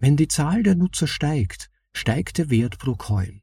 Wenn 0.00 0.16
die 0.16 0.26
Zahl 0.28 0.62
der 0.62 0.76
Nutzer 0.76 1.06
steigt, 1.06 1.68
steigt 1.92 2.38
der 2.38 2.48
Wert 2.48 2.78
pro 2.78 2.94
Coin. 2.94 3.42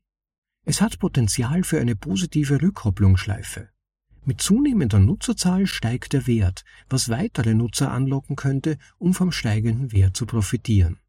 Es 0.66 0.82
hat 0.82 0.98
Potenzial 0.98 1.64
für 1.64 1.80
eine 1.80 1.96
positive 1.96 2.60
Rückkopplungsschleife. 2.60 3.70
Mit 4.26 4.41
zunehmender 4.41 4.97
Nutzerzahl 4.97 5.67
steigt 5.67 6.13
der 6.13 6.25
Wert, 6.25 6.65
was 6.89 7.09
weitere 7.09 7.54
Nutzer 7.54 7.91
anlocken 7.91 8.35
könnte, 8.35 8.79
um 8.97 9.13
vom 9.13 9.31
steigenden 9.31 9.91
Wert 9.91 10.17
zu 10.17 10.25
profitieren. 10.25 10.99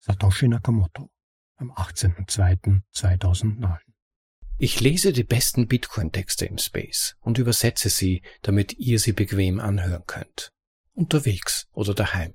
Satoshi 0.00 0.46
Nakamoto 0.46 1.10
am 1.56 1.72
18.02.2009 1.72 3.78
Ich 4.58 4.78
lese 4.80 5.14
die 5.14 5.24
besten 5.24 5.68
Bitcoin-Texte 5.68 6.44
im 6.44 6.58
Space 6.58 7.16
und 7.20 7.38
übersetze 7.38 7.88
sie, 7.88 8.20
damit 8.42 8.74
ihr 8.74 8.98
sie 8.98 9.12
bequem 9.12 9.58
anhören 9.58 10.02
könnt. 10.06 10.50
Unterwegs 10.92 11.66
oder 11.72 11.94
daheim. 11.94 12.34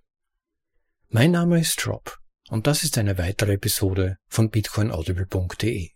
Mein 1.12 1.32
Name 1.32 1.60
ist 1.60 1.88
Rob 1.88 2.20
und 2.52 2.68
das 2.68 2.84
ist 2.84 2.96
eine 3.00 3.18
weitere 3.18 3.54
Episode 3.54 4.20
von 4.28 4.52
bitcoinaudible.de. 4.52 5.89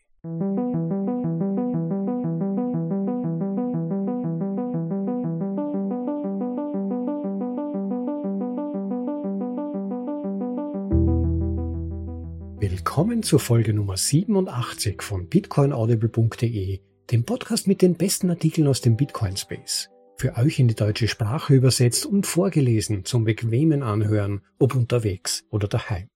Willkommen 12.59 13.21
zur 13.21 13.39
Folge 13.39 13.75
Nummer 13.75 13.97
87 13.97 15.03
von 15.03 15.27
bitcoinaudible.de, 15.29 16.79
dem 17.11 17.23
Podcast 17.23 17.67
mit 17.67 17.83
den 17.83 17.97
besten 17.97 18.31
Artikeln 18.31 18.67
aus 18.67 18.81
dem 18.81 18.97
Bitcoin 18.97 19.37
Space. 19.37 19.92
Für 20.17 20.37
euch 20.37 20.59
in 20.59 20.67
die 20.67 20.75
deutsche 20.75 21.07
Sprache 21.07 21.53
übersetzt 21.53 22.05
und 22.05 22.25
vorgelesen 22.25 23.03
zum 23.03 23.23
bequemen 23.23 23.83
Anhören, 23.83 24.41
ob 24.59 24.75
unterwegs 24.75 25.43
oder 25.49 25.67
daheim. 25.67 26.07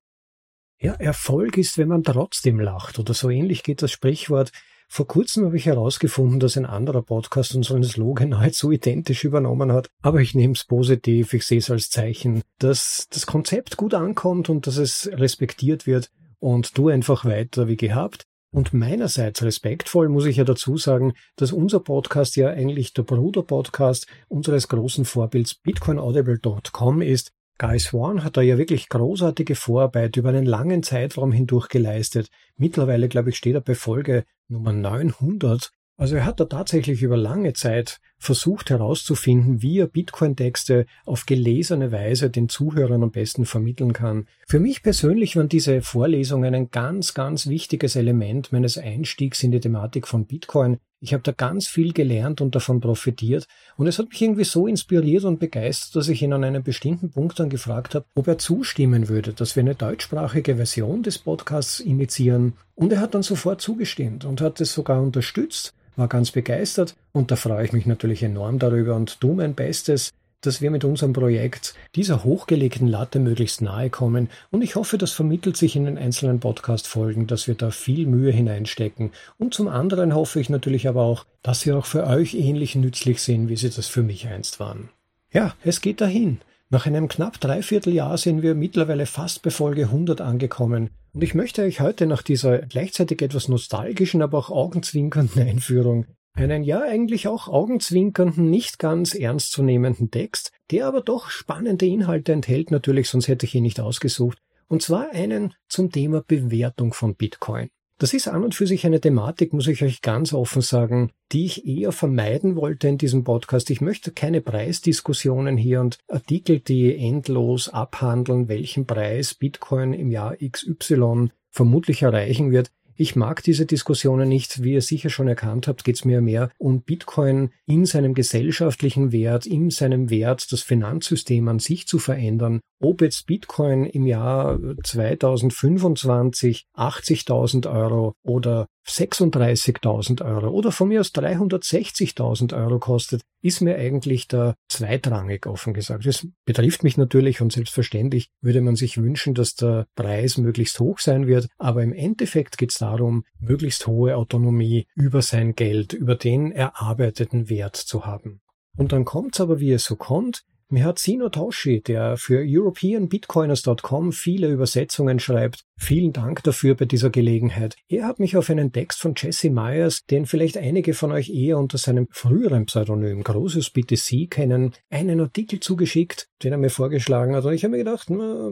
Ja, 0.80 0.94
Erfolg 0.94 1.58
ist, 1.58 1.78
wenn 1.78 1.88
man 1.88 2.04
trotzdem 2.04 2.60
lacht 2.60 3.00
oder 3.00 3.14
so 3.14 3.30
ähnlich 3.30 3.64
geht 3.64 3.82
das 3.82 3.92
Sprichwort. 3.92 4.52
Vor 4.88 5.08
kurzem 5.08 5.46
habe 5.46 5.58
ich 5.58 5.66
herausgefunden, 5.66 6.40
dass 6.40 6.56
ein 6.56 6.66
anderer 6.66 7.02
Podcast 7.02 7.56
unseren 7.56 7.84
Slogan 7.84 8.30
nahezu 8.30 8.72
identisch 8.72 9.24
übernommen 9.24 9.72
hat. 9.72 9.90
Aber 10.02 10.22
ich 10.22 10.36
nehme 10.36 10.54
es 10.54 10.64
positiv, 10.64 11.34
ich 11.34 11.46
sehe 11.46 11.58
es 11.58 11.72
als 11.72 11.90
Zeichen, 11.90 12.44
dass 12.60 13.08
das 13.10 13.26
Konzept 13.26 13.76
gut 13.76 13.96
ankommt 13.96 14.50
und 14.50 14.68
dass 14.68 14.78
es 14.78 15.10
respektiert 15.12 15.88
wird 15.88 16.12
und 16.40 16.78
du 16.78 16.90
einfach 16.90 17.26
weiter 17.26 17.68
wie 17.68 17.76
gehabt. 17.76 18.26
Und 18.58 18.74
meinerseits 18.74 19.44
respektvoll 19.44 20.10
muss 20.10 20.26
ich 20.26 20.38
ja 20.38 20.44
dazu 20.44 20.78
sagen, 20.78 21.14
dass 21.36 21.52
unser 21.52 21.80
Podcast 21.80 22.36
ja 22.38 22.50
eigentlich 22.50 22.92
der 22.92 23.04
Bruder-Podcast 23.04 24.08
unseres 24.30 24.68
großen 24.68 25.06
Vorbilds 25.06 25.54
bitcoinaudible.com 25.54 27.04
ist. 27.04 27.34
Guy 27.60 27.78
Swan 27.78 28.24
hat 28.24 28.36
da 28.36 28.42
ja 28.42 28.58
wirklich 28.58 28.90
großartige 28.90 29.54
Vorarbeit 29.54 30.18
über 30.18 30.30
einen 30.30 30.48
langen 30.48 30.82
Zeitraum 30.82 31.32
hindurch 31.32 31.68
geleistet. 31.70 32.32
Mittlerweile, 32.56 33.10
glaube 33.10 33.30
ich, 33.30 33.38
steht 33.38 33.54
er 33.54 33.62
bei 33.62 33.76
Folge 33.76 34.24
Nummer 34.48 34.74
900 34.74 35.72
also 35.98 36.16
er 36.16 36.26
hat 36.26 36.40
da 36.40 36.46
tatsächlich 36.46 37.02
über 37.02 37.18
lange 37.18 37.54
Zeit 37.54 38.00
versucht 38.20 38.70
herauszufinden, 38.70 39.62
wie 39.62 39.80
er 39.80 39.88
Bitcoin-Texte 39.88 40.86
auf 41.06 41.26
gelesene 41.26 41.92
Weise 41.92 42.30
den 42.30 42.50
Zuhörern 42.50 43.04
am 43.04 43.12
besten 43.12 43.46
vermitteln 43.46 43.94
kann. 43.94 44.28
Für 44.48 44.60
mich 44.60 44.84
persönlich 44.84 45.36
waren 45.36 45.50
diese 45.50 45.82
Vorlesungen 45.82 46.54
ein 46.54 46.70
ganz, 46.70 47.16
ganz 47.16 47.48
wichtiges 47.48 47.96
Element 47.96 48.52
meines 48.52 48.78
Einstiegs 48.78 49.42
in 49.42 49.52
die 49.52 49.60
Thematik 49.60 50.08
von 50.08 50.26
Bitcoin. 50.26 50.78
Ich 51.00 51.14
habe 51.14 51.22
da 51.22 51.32
ganz 51.32 51.68
viel 51.68 51.94
gelernt 51.94 52.42
und 52.42 52.56
davon 52.56 52.80
profitiert 52.80 53.48
und 53.76 53.86
es 53.86 54.00
hat 54.00 54.10
mich 54.10 54.22
irgendwie 54.22 54.44
so 54.44 54.66
inspiriert 54.66 55.26
und 55.26 55.40
begeistert, 55.40 55.96
dass 55.96 56.10
ich 56.10 56.24
ihn 56.24 56.34
an 56.34 56.44
einem 56.44 56.64
bestimmten 56.64 57.12
Punkt 57.12 57.40
dann 57.40 57.50
gefragt 57.50 57.94
habe, 57.94 58.06
ob 58.16 58.28
er 58.28 58.40
zustimmen 58.40 59.08
würde, 59.08 59.34
dass 59.34 59.56
wir 59.56 59.62
eine 59.62 59.76
deutschsprachige 59.76 60.56
Version 60.56 61.04
des 61.04 61.20
Podcasts 61.20 61.80
initiieren. 61.80 62.54
Und 62.74 62.92
er 62.92 63.00
hat 63.00 63.14
dann 63.14 63.22
sofort 63.22 63.62
zugestimmt 63.62 64.26
und 64.26 64.42
hat 64.42 64.60
es 64.60 64.74
sogar 64.74 65.02
unterstützt 65.02 65.76
war 65.98 66.08
ganz 66.08 66.32
begeistert 66.32 66.96
und 67.12 67.32
da 67.32 67.36
freue 67.36 67.66
ich 67.66 67.74
mich 67.74 67.86
natürlich 67.86 68.24
enorm 68.24 68.60
darüber 68.60 68.96
und 68.96 69.20
tu 69.20 69.34
mein 69.34 69.56
Bestes, 69.56 70.12
dass 70.42 70.62
wir 70.62 70.70
mit 70.70 70.84
unserem 70.84 71.14
Projekt 71.14 71.74
dieser 71.96 72.24
hochgelegten 72.24 72.88
Latte 72.88 73.20
möglichst 73.20 73.62
nahe 73.62 73.90
kommen 73.90 74.30
und 74.52 74.62
ich 74.62 74.76
hoffe, 74.76 74.98
das 74.98 75.12
vermittelt 75.12 75.58
sich 75.58 75.76
in 75.76 75.86
den 75.86 75.98
einzelnen 75.98 76.40
Podcast-Folgen, 76.40 77.28
dass 77.28 77.48
wir 77.48 77.56
da 77.56 77.72
viel 77.72 78.06
Mühe 78.06 78.32
hineinstecken 78.32 79.12
und 79.38 79.54
zum 79.54 79.68
anderen 79.68 80.14
hoffe 80.14 80.40
ich 80.40 80.50
natürlich 80.50 80.88
aber 80.88 81.02
auch, 81.02 81.26
dass 81.42 81.62
sie 81.62 81.74
auch 81.74 81.86
für 81.86 82.06
euch 82.06 82.36
ähnlich 82.36 82.76
nützlich 82.76 83.22
sind, 83.22 83.50
wie 83.50 83.58
sie 83.58 83.70
das 83.70 83.88
für 83.88 84.04
mich 84.04 84.28
einst 84.28 84.60
waren. 84.60 84.90
Ja, 85.32 85.56
es 85.64 85.82
geht 85.82 86.02
dahin. 86.02 86.40
Nach 86.70 86.86
einem 86.86 87.08
knapp 87.08 87.40
Dreivierteljahr 87.40 88.18
sind 88.18 88.42
wir 88.42 88.54
mittlerweile 88.54 89.06
fast 89.06 89.42
bei 89.42 89.52
Folge 89.52 89.84
100 89.84 90.20
angekommen. 90.20 90.90
Und 91.14 91.24
ich 91.24 91.34
möchte 91.34 91.64
euch 91.64 91.80
heute 91.80 92.08
nach 92.08 92.22
dieser 92.22 92.60
gleichzeitig 92.60 93.22
etwas 93.22 93.48
nostalgischen, 93.48 94.22
aber 94.22 94.38
auch 94.38 94.50
augenzwinkernden 94.50 95.42
Einführung 95.42 96.06
einen 96.38 96.64
ja 96.64 96.82
eigentlich 96.82 97.28
auch 97.28 97.48
augenzwinkernden, 97.48 98.50
nicht 98.50 98.80
ganz 98.80 99.16
ernstzunehmenden 99.16 100.12
Text, 100.12 100.52
der 100.72 100.88
aber 100.88 101.02
doch 101.02 101.30
spannende 101.30 101.86
Inhalte 101.86 102.32
enthält 102.32 102.72
natürlich, 102.72 103.10
sonst 103.10 103.28
hätte 103.28 103.46
ich 103.46 103.56
ihn 103.56 103.64
nicht 103.64 103.80
ausgesucht. 103.80 104.38
Und 104.68 104.82
zwar 104.82 105.12
einen 105.12 105.54
zum 105.68 105.92
Thema 105.92 106.22
Bewertung 106.22 106.94
von 106.94 107.16
Bitcoin. 107.16 107.70
Das 108.00 108.14
ist 108.14 108.28
an 108.28 108.44
und 108.44 108.54
für 108.54 108.68
sich 108.68 108.86
eine 108.86 109.02
Thematik, 109.02 109.54
muss 109.54 109.66
ich 109.66 109.84
euch 109.84 110.04
ganz 110.04 110.32
offen 110.32 110.62
sagen, 110.62 111.12
die 111.32 111.46
ich 111.46 111.66
eher 111.66 111.92
vermeiden 111.92 112.56
wollte 112.56 112.88
in 112.88 113.00
diesem 113.00 113.24
Podcast. 113.24 113.72
Ich 113.72 113.82
möchte 113.82 114.12
keine 114.12 114.40
Preisdiskussionen 114.40 115.58
hier 115.58 115.82
und 115.82 115.98
Artikel, 116.08 116.60
die 116.60 116.96
endlos 116.96 117.70
abhandeln, 117.70 118.50
welchen 118.50 118.86
Preis 118.86 119.34
Bitcoin 119.34 119.94
im 119.94 120.12
Jahr 120.12 120.36
XY 120.38 121.30
vermutlich 121.50 122.04
erreichen 122.04 122.52
wird. 122.52 122.70
Ich 123.00 123.16
mag 123.16 123.44
diese 123.44 123.68
Diskussionen 123.68 124.28
nicht. 124.28 124.64
Wie 124.64 124.74
ihr 124.74 124.82
sicher 124.82 125.12
schon 125.12 125.28
erkannt 125.28 125.68
habt, 125.68 125.84
geht 125.84 125.98
es 125.98 126.06
mir 126.06 126.20
mehr 126.20 126.50
um 126.58 126.82
Bitcoin 126.82 127.52
in 127.68 127.86
seinem 127.86 128.16
gesellschaftlichen 128.16 129.12
Wert, 129.12 129.46
in 129.46 129.70
seinem 129.70 130.10
Wert, 130.10 130.52
das 130.52 130.64
Finanzsystem 130.64 131.48
an 131.48 131.60
sich 131.60 131.88
zu 131.88 132.00
verändern. 132.00 132.60
Ob 132.80 133.04
jetzt 133.04 133.28
Bitcoin 133.28 133.86
im 133.86 134.08
Jahr 134.08 134.60
2025 134.84 136.66
80.000 136.76 137.72
Euro 137.72 138.16
oder 138.24 138.66
36.000 138.88 140.26
Euro 140.26 140.50
oder 140.50 140.72
von 140.72 140.88
mir 140.88 141.02
aus 141.02 141.14
360.000 141.14 142.56
Euro 142.56 142.80
kostet, 142.80 143.22
ist 143.42 143.62
mir 143.62 143.76
eigentlich 143.76 144.28
da 144.28 144.56
zweitrangig 144.70 145.46
offen 145.46 145.74
gesagt. 145.74 146.06
Das 146.06 146.28
betrifft 146.46 146.84
mich 146.84 146.98
natürlich 146.98 147.42
und 147.42 147.52
selbstverständlich 147.52 148.30
würde 148.42 148.62
man 148.62 148.76
sich 148.76 148.98
wünschen, 148.98 149.34
dass 149.34 149.56
der 149.56 149.88
Preis 149.96 150.38
möglichst 150.38 150.80
hoch 150.80 151.00
sein 151.00 151.28
wird, 151.28 151.48
aber 151.58 151.84
im 151.84 151.94
Endeffekt 151.94 152.58
geht 152.58 152.72
es 152.72 152.78
darum, 152.78 153.24
möglichst 153.40 153.88
hohe 153.88 154.16
Autonomie 154.16 154.88
über 154.96 155.22
sein 155.22 155.56
Geld, 155.56 155.94
über 155.94 156.16
den 156.16 156.52
erarbeiteten 156.52 157.50
Wert 157.50 157.76
zu 157.76 158.06
haben. 158.06 158.42
Und 158.78 158.92
dann 158.92 159.06
kommt's 159.06 159.42
aber, 159.42 159.60
wie 159.60 159.72
es 159.72 159.84
so 159.84 159.96
kommt, 159.96 160.44
mir 160.70 160.86
hat 160.86 161.00
Sino 161.00 161.30
Toshi, 161.30 161.82
der 161.82 162.18
für 162.18 162.44
EuropeanBitcoiners.com 162.46 164.12
viele 164.12 164.50
Übersetzungen 164.50 165.20
schreibt, 165.20 165.64
vielen 165.78 166.12
Dank 166.12 166.44
dafür 166.44 166.76
bei 166.76 166.86
dieser 166.86 167.10
Gelegenheit. 167.10 167.76
Er 167.88 168.06
hat 168.06 168.20
mich 168.20 168.36
auf 168.36 168.50
einen 168.50 168.72
Text 168.72 169.00
von 169.00 169.14
Jesse 169.16 169.50
Myers, 169.50 170.06
den 170.06 170.26
vielleicht 170.26 170.58
einige 170.58 170.94
von 170.94 171.12
euch 171.12 171.30
eher 171.30 171.58
unter 171.58 171.78
seinem 171.78 172.08
früheren 172.12 172.66
Pseudonym 172.66 173.24
Großes 173.24 173.70
BTC 173.70 174.30
kennen, 174.30 174.74
einen 174.90 175.22
Artikel 175.22 175.60
zugeschickt, 175.60 176.28
den 176.44 176.52
er 176.52 176.58
mir 176.58 176.70
vorgeschlagen 176.70 177.36
hat. 177.36 177.46
Und 177.46 177.54
ich 177.54 177.64
habe 177.64 177.72
mir 177.72 177.84
gedacht, 177.84 178.10
na, 178.10 178.50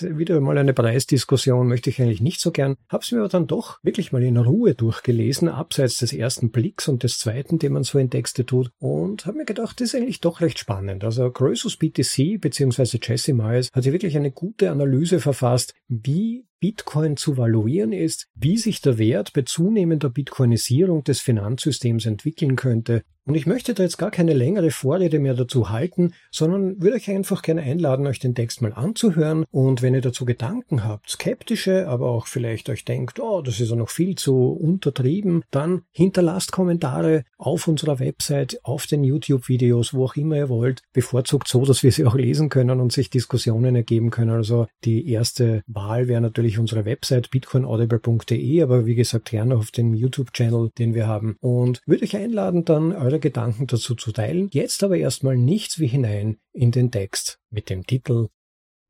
wieder 0.00 0.40
mal 0.40 0.58
eine 0.58 0.72
Preisdiskussion 0.72 1.68
möchte 1.68 1.90
ich 1.90 2.00
eigentlich 2.00 2.20
nicht 2.20 2.40
so 2.40 2.50
gern. 2.50 2.76
Hab's 2.88 3.12
mir 3.12 3.20
aber 3.20 3.28
dann 3.28 3.46
doch 3.46 3.78
wirklich 3.82 4.12
mal 4.12 4.22
in 4.22 4.36
Ruhe 4.36 4.74
durchgelesen, 4.74 5.48
abseits 5.48 5.98
des 5.98 6.12
ersten 6.12 6.50
Blicks 6.50 6.88
und 6.88 7.02
des 7.02 7.18
zweiten, 7.18 7.58
den 7.58 7.72
man 7.72 7.84
so 7.84 7.98
in 7.98 8.10
Texte 8.10 8.44
tut. 8.44 8.70
Und 8.78 9.26
habe 9.26 9.38
mir 9.38 9.44
gedacht, 9.44 9.80
das 9.80 9.88
ist 9.88 9.94
eigentlich 9.94 10.20
doch 10.20 10.40
recht 10.40 10.58
spannend. 10.58 11.04
Also 11.04 11.30
Größus 11.52 11.76
BTC 11.76 12.40
bzw. 12.40 12.98
Jesse 13.02 13.34
Myers 13.34 13.68
hat 13.74 13.84
hier 13.84 13.92
wirklich 13.92 14.16
eine 14.16 14.30
gute 14.30 14.70
Analyse 14.70 15.20
verfasst, 15.20 15.74
wie 15.86 16.46
Bitcoin 16.62 17.16
zu 17.16 17.36
valuieren 17.36 17.90
ist, 17.90 18.28
wie 18.36 18.56
sich 18.56 18.80
der 18.80 18.96
Wert 18.96 19.32
bei 19.32 19.42
zunehmender 19.42 20.10
Bitcoinisierung 20.10 21.02
des 21.02 21.18
Finanzsystems 21.18 22.06
entwickeln 22.06 22.54
könnte 22.54 23.02
und 23.24 23.36
ich 23.36 23.46
möchte 23.46 23.72
da 23.72 23.84
jetzt 23.84 23.98
gar 23.98 24.10
keine 24.10 24.32
längere 24.32 24.72
Vorrede 24.72 25.20
mehr 25.20 25.34
dazu 25.34 25.70
halten, 25.70 26.12
sondern 26.32 26.82
würde 26.82 26.96
euch 26.96 27.08
einfach 27.08 27.42
gerne 27.42 27.62
einladen, 27.62 28.08
euch 28.08 28.18
den 28.18 28.34
Text 28.34 28.62
mal 28.62 28.72
anzuhören. 28.72 29.44
Und 29.52 29.80
wenn 29.80 29.94
ihr 29.94 30.00
dazu 30.00 30.24
Gedanken 30.24 30.82
habt, 30.82 31.08
skeptische, 31.08 31.86
aber 31.86 32.08
auch 32.08 32.26
vielleicht 32.26 32.68
euch 32.68 32.84
denkt, 32.84 33.20
oh, 33.20 33.40
das 33.40 33.60
ist 33.60 33.70
ja 33.70 33.76
noch 33.76 33.90
viel 33.90 34.16
zu 34.16 34.48
untertrieben, 34.48 35.44
dann 35.52 35.82
hinterlasst 35.92 36.50
Kommentare 36.50 37.22
auf 37.38 37.68
unserer 37.68 38.00
Website, 38.00 38.58
auf 38.64 38.86
den 38.86 39.04
YouTube-Videos, 39.04 39.94
wo 39.94 40.06
auch 40.06 40.16
immer 40.16 40.36
ihr 40.36 40.48
wollt. 40.48 40.82
Bevorzugt 40.92 41.46
so, 41.46 41.64
dass 41.64 41.84
wir 41.84 41.92
sie 41.92 42.04
auch 42.04 42.16
lesen 42.16 42.48
können 42.48 42.80
und 42.80 42.90
sich 42.90 43.08
Diskussionen 43.08 43.76
ergeben 43.76 44.10
können. 44.10 44.30
Also 44.30 44.66
die 44.84 45.08
erste 45.08 45.62
Wahl 45.68 46.08
wäre 46.08 46.20
natürlich 46.20 46.51
unsere 46.58 46.84
Website 46.84 47.30
bitcoinaudible.de, 47.30 48.62
aber 48.62 48.86
wie 48.86 48.94
gesagt, 48.94 49.30
gerne 49.30 49.56
auf 49.56 49.70
dem 49.70 49.94
YouTube-Channel, 49.94 50.70
den 50.78 50.94
wir 50.94 51.06
haben. 51.06 51.36
Und 51.40 51.80
würde 51.86 52.04
euch 52.04 52.16
einladen, 52.16 52.64
dann 52.64 52.92
eure 52.92 53.20
Gedanken 53.20 53.66
dazu 53.66 53.94
zu 53.94 54.12
teilen. 54.12 54.48
Jetzt 54.52 54.82
aber 54.82 54.96
erstmal 54.96 55.36
nichts 55.36 55.78
wie 55.78 55.86
hinein 55.86 56.38
in 56.52 56.70
den 56.70 56.90
Text 56.90 57.38
mit 57.50 57.70
dem 57.70 57.86
Titel 57.86 58.28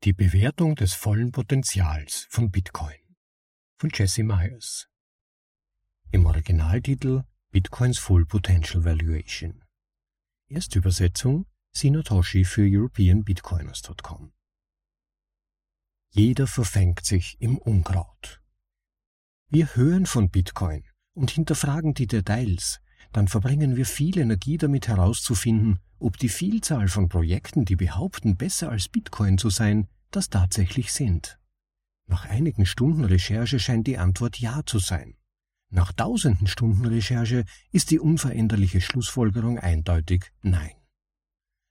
Die 0.03 0.13
Bewertung 0.13 0.75
des 0.75 0.93
vollen 0.93 1.31
Potenzials 1.31 2.27
von 2.29 2.51
Bitcoin 2.51 2.95
von 3.83 3.91
Jesse 3.93 4.23
Myers. 4.23 4.87
Im 6.11 6.25
Originaltitel 6.25 7.23
Bitcoins 7.51 7.99
Full 7.99 8.25
Potential 8.25 8.85
Valuation. 8.85 9.61
Erstübersetzung 10.47 11.47
Sinotoshi 11.73 12.45
für 12.45 12.61
EuropeanBitcoiners.com. 12.61 14.31
Jeder 16.15 16.45
verfängt 16.45 17.03
sich 17.03 17.37
im 17.39 17.57
Unkraut. 17.57 18.39
Wir 19.49 19.75
hören 19.75 20.05
von 20.05 20.29
Bitcoin 20.29 20.83
und 21.15 21.31
hinterfragen 21.31 21.95
die 21.95 22.05
Details, 22.05 22.81
dann 23.13 23.27
verbringen 23.27 23.75
wir 23.77 23.87
viel 23.87 24.19
Energie 24.19 24.59
damit 24.59 24.87
herauszufinden, 24.87 25.79
ob 25.97 26.17
die 26.19 26.29
Vielzahl 26.29 26.87
von 26.87 27.09
Projekten, 27.09 27.65
die 27.65 27.75
behaupten, 27.75 28.37
besser 28.37 28.69
als 28.69 28.89
Bitcoin 28.89 29.39
zu 29.39 29.49
sein, 29.49 29.87
das 30.11 30.29
tatsächlich 30.29 30.93
sind. 30.93 31.39
Nach 32.05 32.25
einigen 32.25 32.67
Stunden 32.67 33.05
Recherche 33.05 33.57
scheint 33.59 33.87
die 33.87 33.97
Antwort 33.97 34.39
Ja 34.39 34.61
zu 34.67 34.77
sein. 34.77 35.15
Nach 35.71 35.93
tausenden 35.93 36.45
Stunden 36.45 36.85
Recherche 36.85 37.43
ist 37.71 37.89
die 37.89 37.99
unveränderliche 37.99 38.81
Schlussfolgerung 38.81 39.57
eindeutig 39.57 40.31
Nein. 40.43 40.75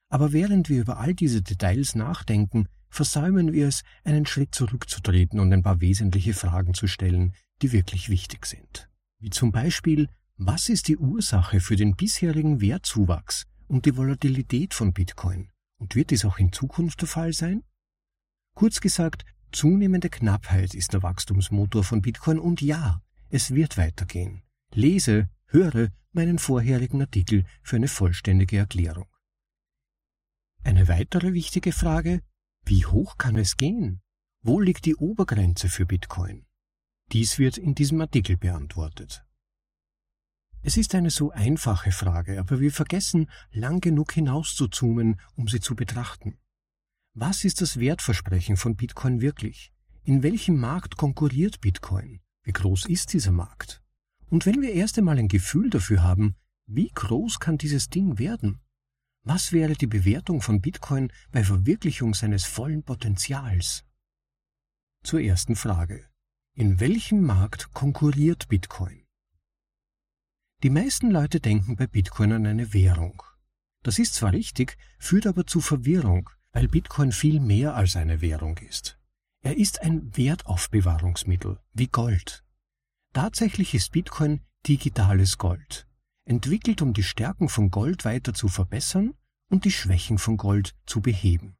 Aber 0.08 0.32
während 0.32 0.68
wir 0.68 0.80
über 0.80 0.98
all 0.98 1.14
diese 1.14 1.42
Details 1.42 1.94
nachdenken, 1.94 2.66
versäumen 2.92 3.52
wir 3.52 3.68
es, 3.68 3.82
einen 4.04 4.26
Schritt 4.26 4.54
zurückzutreten 4.54 5.40
und 5.40 5.52
ein 5.52 5.62
paar 5.62 5.80
wesentliche 5.80 6.34
Fragen 6.34 6.74
zu 6.74 6.86
stellen, 6.86 7.32
die 7.62 7.72
wirklich 7.72 8.10
wichtig 8.10 8.44
sind. 8.44 8.90
Wie 9.18 9.30
zum 9.30 9.50
Beispiel, 9.50 10.08
was 10.36 10.68
ist 10.68 10.88
die 10.88 10.98
Ursache 10.98 11.60
für 11.60 11.76
den 11.76 11.96
bisherigen 11.96 12.60
Wertzuwachs 12.60 13.46
und 13.66 13.86
die 13.86 13.96
Volatilität 13.96 14.74
von 14.74 14.92
Bitcoin? 14.92 15.50
Und 15.78 15.94
wird 15.94 16.10
dies 16.10 16.24
auch 16.24 16.38
in 16.38 16.52
Zukunft 16.52 17.00
der 17.00 17.08
Fall 17.08 17.32
sein? 17.32 17.62
Kurz 18.54 18.80
gesagt, 18.80 19.24
zunehmende 19.52 20.10
Knappheit 20.10 20.74
ist 20.74 20.92
der 20.92 21.02
Wachstumsmotor 21.02 21.84
von 21.84 22.02
Bitcoin 22.02 22.38
und 22.38 22.60
ja, 22.60 23.00
es 23.30 23.54
wird 23.54 23.78
weitergehen. 23.78 24.42
Lese, 24.74 25.30
höre 25.46 25.88
meinen 26.12 26.38
vorherigen 26.38 27.00
Artikel 27.00 27.44
für 27.62 27.76
eine 27.76 27.88
vollständige 27.88 28.58
Erklärung. 28.58 29.06
Eine 30.62 30.88
weitere 30.88 31.32
wichtige 31.32 31.72
Frage, 31.72 32.20
wie 32.64 32.86
hoch 32.86 33.18
kann 33.18 33.36
es 33.36 33.56
gehen? 33.56 34.00
Wo 34.42 34.60
liegt 34.60 34.86
die 34.86 34.96
Obergrenze 34.96 35.68
für 35.68 35.86
Bitcoin? 35.86 36.46
Dies 37.12 37.38
wird 37.38 37.58
in 37.58 37.74
diesem 37.74 38.00
Artikel 38.00 38.36
beantwortet. 38.36 39.24
Es 40.62 40.76
ist 40.76 40.94
eine 40.94 41.10
so 41.10 41.32
einfache 41.32 41.90
Frage, 41.90 42.38
aber 42.38 42.60
wir 42.60 42.70
vergessen, 42.70 43.28
lang 43.50 43.80
genug 43.80 44.12
hinauszuzoomen, 44.12 45.20
um 45.34 45.48
sie 45.48 45.60
zu 45.60 45.74
betrachten. 45.74 46.38
Was 47.14 47.44
ist 47.44 47.60
das 47.60 47.78
Wertversprechen 47.78 48.56
von 48.56 48.76
Bitcoin 48.76 49.20
wirklich? 49.20 49.72
In 50.04 50.22
welchem 50.22 50.58
Markt 50.58 50.96
konkurriert 50.96 51.60
Bitcoin? 51.60 52.20
Wie 52.44 52.52
groß 52.52 52.86
ist 52.86 53.12
dieser 53.12 53.32
Markt? 53.32 53.82
Und 54.30 54.46
wenn 54.46 54.62
wir 54.62 54.72
erst 54.72 54.98
einmal 54.98 55.18
ein 55.18 55.28
Gefühl 55.28 55.68
dafür 55.68 56.02
haben, 56.02 56.36
wie 56.66 56.88
groß 56.88 57.38
kann 57.38 57.58
dieses 57.58 57.90
Ding 57.90 58.18
werden? 58.18 58.60
Was 59.24 59.52
wäre 59.52 59.74
die 59.74 59.86
Bewertung 59.86 60.42
von 60.42 60.60
Bitcoin 60.60 61.12
bei 61.30 61.44
Verwirklichung 61.44 62.12
seines 62.12 62.44
vollen 62.44 62.82
Potenzials? 62.82 63.84
Zur 65.04 65.20
ersten 65.20 65.54
Frage. 65.54 66.08
In 66.54 66.80
welchem 66.80 67.22
Markt 67.22 67.72
konkurriert 67.72 68.48
Bitcoin? 68.48 69.04
Die 70.64 70.70
meisten 70.70 71.10
Leute 71.10 71.38
denken 71.38 71.76
bei 71.76 71.86
Bitcoin 71.86 72.32
an 72.32 72.46
eine 72.46 72.72
Währung. 72.72 73.22
Das 73.84 74.00
ist 74.00 74.14
zwar 74.14 74.32
richtig, 74.32 74.76
führt 74.98 75.28
aber 75.28 75.46
zu 75.46 75.60
Verwirrung, 75.60 76.28
weil 76.50 76.66
Bitcoin 76.66 77.12
viel 77.12 77.38
mehr 77.38 77.76
als 77.76 77.94
eine 77.94 78.20
Währung 78.20 78.58
ist. 78.58 78.98
Er 79.40 79.56
ist 79.56 79.82
ein 79.82 80.16
Wertaufbewahrungsmittel, 80.16 81.60
wie 81.72 81.86
Gold. 81.86 82.44
Tatsächlich 83.12 83.74
ist 83.74 83.92
Bitcoin 83.92 84.40
digitales 84.66 85.38
Gold, 85.38 85.88
entwickelt 86.24 86.82
um 86.82 86.92
die 86.92 87.02
Stärken 87.02 87.48
von 87.48 87.70
Gold 87.70 88.04
weiter 88.04 88.34
zu 88.34 88.48
verbessern 88.48 89.14
und 89.48 89.64
die 89.64 89.70
Schwächen 89.70 90.18
von 90.18 90.36
Gold 90.36 90.74
zu 90.86 91.00
beheben. 91.00 91.56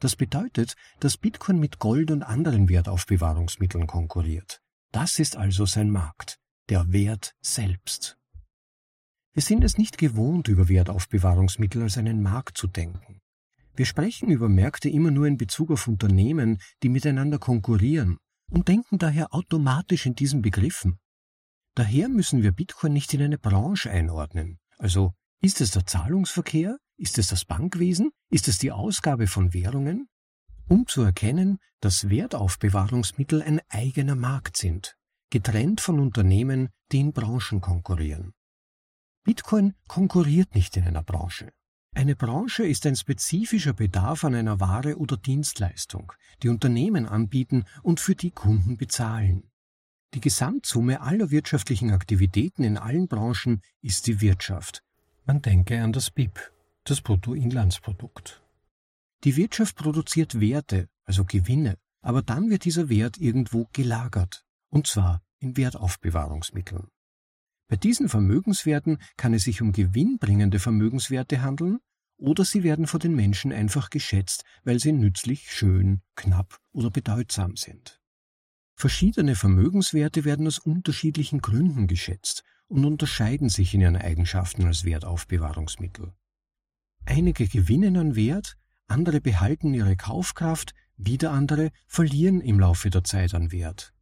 Das 0.00 0.16
bedeutet, 0.16 0.74
dass 0.98 1.18
Bitcoin 1.18 1.58
mit 1.58 1.78
Gold 1.78 2.10
und 2.10 2.22
anderen 2.22 2.68
Wertaufbewahrungsmitteln 2.68 3.86
konkurriert. 3.86 4.60
Das 4.92 5.18
ist 5.18 5.36
also 5.36 5.66
sein 5.66 5.90
Markt, 5.90 6.38
der 6.68 6.92
Wert 6.92 7.34
selbst. 7.40 8.18
Wir 9.32 9.42
sind 9.42 9.62
es 9.62 9.78
nicht 9.78 9.98
gewohnt, 9.98 10.48
über 10.48 10.68
Wertaufbewahrungsmittel 10.68 11.82
als 11.82 11.98
einen 11.98 12.22
Markt 12.22 12.58
zu 12.58 12.66
denken. 12.66 13.20
Wir 13.76 13.86
sprechen 13.86 14.30
über 14.30 14.48
Märkte 14.48 14.88
immer 14.88 15.10
nur 15.10 15.26
in 15.26 15.36
Bezug 15.36 15.70
auf 15.70 15.86
Unternehmen, 15.86 16.58
die 16.82 16.88
miteinander 16.88 17.38
konkurrieren 17.38 18.18
und 18.50 18.68
denken 18.68 18.98
daher 18.98 19.32
automatisch 19.32 20.06
in 20.06 20.14
diesen 20.14 20.42
Begriffen. 20.42 20.98
Daher 21.80 22.10
müssen 22.10 22.42
wir 22.42 22.52
Bitcoin 22.52 22.92
nicht 22.92 23.14
in 23.14 23.22
eine 23.22 23.38
Branche 23.38 23.90
einordnen. 23.90 24.58
Also 24.76 25.14
ist 25.40 25.62
es 25.62 25.70
der 25.70 25.86
Zahlungsverkehr? 25.86 26.76
Ist 26.98 27.16
es 27.16 27.28
das 27.28 27.46
Bankwesen? 27.46 28.10
Ist 28.28 28.48
es 28.48 28.58
die 28.58 28.70
Ausgabe 28.70 29.26
von 29.26 29.54
Währungen? 29.54 30.06
Um 30.68 30.86
zu 30.86 31.00
erkennen, 31.00 31.58
dass 31.80 32.10
Wertaufbewahrungsmittel 32.10 33.40
ein 33.40 33.62
eigener 33.70 34.14
Markt 34.14 34.58
sind, 34.58 34.94
getrennt 35.30 35.80
von 35.80 36.00
Unternehmen, 36.00 36.68
die 36.92 37.00
in 37.00 37.14
Branchen 37.14 37.62
konkurrieren. 37.62 38.34
Bitcoin 39.24 39.72
konkurriert 39.88 40.54
nicht 40.54 40.76
in 40.76 40.84
einer 40.84 41.02
Branche. 41.02 41.50
Eine 41.94 42.14
Branche 42.14 42.66
ist 42.66 42.84
ein 42.84 42.94
spezifischer 42.94 43.72
Bedarf 43.72 44.22
an 44.24 44.34
einer 44.34 44.60
Ware 44.60 44.98
oder 44.98 45.16
Dienstleistung, 45.16 46.12
die 46.42 46.50
Unternehmen 46.50 47.06
anbieten 47.06 47.64
und 47.82 48.00
für 48.00 48.14
die 48.14 48.32
Kunden 48.32 48.76
bezahlen. 48.76 49.49
Die 50.14 50.20
Gesamtsumme 50.20 51.00
aller 51.00 51.30
wirtschaftlichen 51.30 51.92
Aktivitäten 51.92 52.64
in 52.64 52.76
allen 52.76 53.06
Branchen 53.06 53.62
ist 53.80 54.08
die 54.08 54.20
Wirtschaft. 54.20 54.82
Man 55.24 55.40
denke 55.40 55.80
an 55.80 55.92
das 55.92 56.10
BIP, 56.10 56.52
das 56.82 57.00
Bruttoinlandsprodukt. 57.00 58.42
Die 59.22 59.36
Wirtschaft 59.36 59.76
produziert 59.76 60.40
Werte, 60.40 60.88
also 61.04 61.24
Gewinne, 61.24 61.76
aber 62.02 62.22
dann 62.22 62.50
wird 62.50 62.64
dieser 62.64 62.88
Wert 62.88 63.18
irgendwo 63.18 63.68
gelagert, 63.72 64.44
und 64.68 64.88
zwar 64.88 65.22
in 65.38 65.56
Wertaufbewahrungsmitteln. 65.56 66.88
Bei 67.68 67.76
diesen 67.76 68.08
Vermögenswerten 68.08 68.98
kann 69.16 69.32
es 69.32 69.44
sich 69.44 69.62
um 69.62 69.70
gewinnbringende 69.70 70.58
Vermögenswerte 70.58 71.40
handeln 71.40 71.78
oder 72.16 72.44
sie 72.44 72.64
werden 72.64 72.88
vor 72.88 72.98
den 72.98 73.14
Menschen 73.14 73.52
einfach 73.52 73.90
geschätzt, 73.90 74.44
weil 74.64 74.80
sie 74.80 74.90
nützlich, 74.90 75.52
schön, 75.52 76.02
knapp 76.16 76.58
oder 76.72 76.90
bedeutsam 76.90 77.56
sind. 77.56 77.99
Verschiedene 78.80 79.36
Vermögenswerte 79.36 80.24
werden 80.24 80.46
aus 80.46 80.58
unterschiedlichen 80.58 81.42
Gründen 81.42 81.86
geschätzt 81.86 82.44
und 82.66 82.86
unterscheiden 82.86 83.50
sich 83.50 83.74
in 83.74 83.82
ihren 83.82 83.96
Eigenschaften 83.96 84.64
als 84.64 84.86
Wertaufbewahrungsmittel. 84.86 86.14
Einige 87.04 87.46
gewinnen 87.46 87.98
an 87.98 88.16
Wert, 88.16 88.56
andere 88.86 89.20
behalten 89.20 89.74
ihre 89.74 89.96
Kaufkraft, 89.96 90.72
wieder 90.96 91.30
andere 91.30 91.72
verlieren 91.86 92.40
im 92.40 92.58
Laufe 92.58 92.88
der 92.88 93.04
Zeit 93.04 93.34
an 93.34 93.52
Wert. 93.52 93.92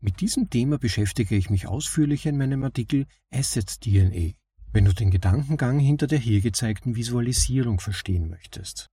Mit 0.00 0.22
diesem 0.22 0.48
Thema 0.48 0.78
beschäftige 0.78 1.36
ich 1.36 1.50
mich 1.50 1.66
ausführlich 1.66 2.24
in 2.24 2.38
meinem 2.38 2.64
Artikel 2.64 3.04
Asset 3.30 3.82
DNA, 3.82 4.32
wenn 4.72 4.86
du 4.86 4.94
den 4.94 5.10
Gedankengang 5.10 5.78
hinter 5.78 6.06
der 6.06 6.18
hier 6.18 6.40
gezeigten 6.40 6.96
Visualisierung 6.96 7.80
verstehen 7.80 8.30
möchtest. 8.30 8.88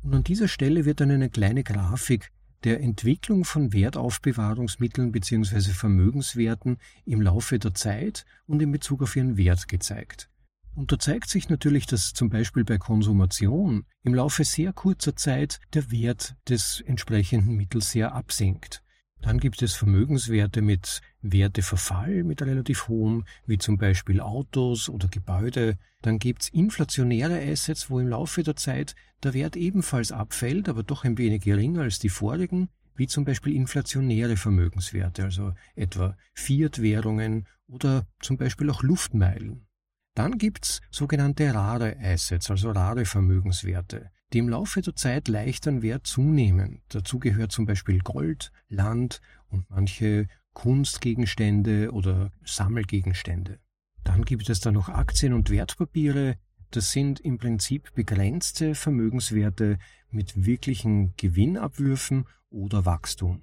Und 0.00 0.14
an 0.14 0.24
dieser 0.24 0.48
Stelle 0.48 0.86
wird 0.86 1.00
dann 1.00 1.10
eine 1.10 1.28
kleine 1.28 1.64
Grafik 1.64 2.32
der 2.64 2.80
Entwicklung 2.80 3.44
von 3.44 3.72
Wertaufbewahrungsmitteln 3.72 5.12
bzw. 5.12 5.72
Vermögenswerten 5.72 6.78
im 7.04 7.20
Laufe 7.20 7.58
der 7.58 7.74
Zeit 7.74 8.24
und 8.46 8.62
in 8.62 8.72
Bezug 8.72 9.02
auf 9.02 9.16
ihren 9.16 9.36
Wert 9.36 9.68
gezeigt. 9.68 10.28
Und 10.74 10.90
da 10.90 10.98
zeigt 10.98 11.28
sich 11.28 11.48
natürlich, 11.50 11.86
dass 11.86 12.14
zum 12.14 12.30
Beispiel 12.30 12.64
bei 12.64 12.78
Konsumation 12.78 13.84
im 14.02 14.14
Laufe 14.14 14.44
sehr 14.44 14.72
kurzer 14.72 15.14
Zeit 15.16 15.60
der 15.74 15.90
Wert 15.90 16.34
des 16.48 16.80
entsprechenden 16.86 17.56
Mittels 17.56 17.90
sehr 17.90 18.14
absinkt. 18.14 18.82
Dann 19.20 19.38
gibt 19.38 19.62
es 19.62 19.74
Vermögenswerte 19.74 20.62
mit 20.62 21.00
Werteverfall 21.22 22.24
mit 22.24 22.42
relativ 22.42 22.88
hohem, 22.88 23.24
wie 23.46 23.58
zum 23.58 23.78
Beispiel 23.78 24.20
Autos 24.20 24.88
oder 24.88 25.08
Gebäude. 25.08 25.78
Dann 26.02 26.18
gibt's 26.18 26.48
inflationäre 26.48 27.40
Assets, 27.40 27.90
wo 27.90 28.00
im 28.00 28.08
Laufe 28.08 28.42
der 28.42 28.56
Zeit 28.56 28.94
der 29.22 29.34
Wert 29.34 29.56
ebenfalls 29.56 30.12
abfällt, 30.12 30.68
aber 30.68 30.82
doch 30.82 31.04
ein 31.04 31.16
wenig 31.18 31.42
geringer 31.42 31.82
als 31.82 31.98
die 31.98 32.08
vorigen, 32.08 32.68
wie 32.96 33.06
zum 33.06 33.24
Beispiel 33.24 33.54
inflationäre 33.54 34.36
Vermögenswerte, 34.36 35.24
also 35.24 35.54
etwa 35.76 36.16
Fiat-Währungen 36.34 37.46
oder 37.68 38.06
zum 38.20 38.36
Beispiel 38.36 38.68
auch 38.68 38.82
Luftmeilen. 38.82 39.66
Dann 40.14 40.36
gibt's 40.36 40.80
sogenannte 40.90 41.54
rare 41.54 41.96
Assets, 42.00 42.50
also 42.50 42.70
rare 42.70 43.06
Vermögenswerte 43.06 44.10
die 44.32 44.38
im 44.38 44.48
Laufe 44.48 44.80
der 44.80 44.96
Zeit 44.96 45.28
leicht 45.28 45.66
an 45.68 45.82
Wert 45.82 46.06
zunehmen. 46.06 46.82
Dazu 46.88 47.18
gehört 47.18 47.52
zum 47.52 47.66
Beispiel 47.66 47.98
Gold, 47.98 48.50
Land 48.68 49.20
und 49.48 49.68
manche 49.70 50.26
Kunstgegenstände 50.52 51.92
oder 51.92 52.32
Sammelgegenstände. 52.44 53.58
Dann 54.04 54.24
gibt 54.24 54.48
es 54.50 54.60
da 54.60 54.72
noch 54.72 54.88
Aktien 54.88 55.32
und 55.32 55.50
Wertpapiere, 55.50 56.36
das 56.72 56.90
sind 56.90 57.20
im 57.20 57.36
Prinzip 57.36 57.92
begrenzte 57.94 58.74
Vermögenswerte 58.74 59.78
mit 60.10 60.46
wirklichen 60.46 61.14
Gewinnabwürfen 61.16 62.26
oder 62.48 62.86
Wachstum. 62.86 63.42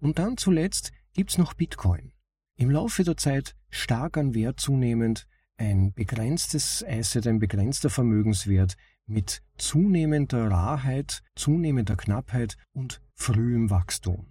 Und 0.00 0.18
dann 0.18 0.36
zuletzt 0.36 0.92
gibt's 1.12 1.36
noch 1.36 1.54
Bitcoin. 1.54 2.12
Im 2.56 2.70
Laufe 2.70 3.02
der 3.02 3.16
Zeit 3.16 3.56
stark 3.70 4.16
an 4.16 4.34
Wert 4.34 4.60
zunehmend, 4.60 5.26
ein 5.56 5.92
begrenztes 5.92 6.84
Asset, 6.86 7.26
ein 7.26 7.40
begrenzter 7.40 7.90
Vermögenswert 7.90 8.76
mit 9.06 9.42
zunehmender 9.58 10.50
Rarheit, 10.50 11.22
zunehmender 11.34 11.96
Knappheit 11.96 12.56
und 12.72 13.02
frühem 13.14 13.68
Wachstum. 13.68 14.29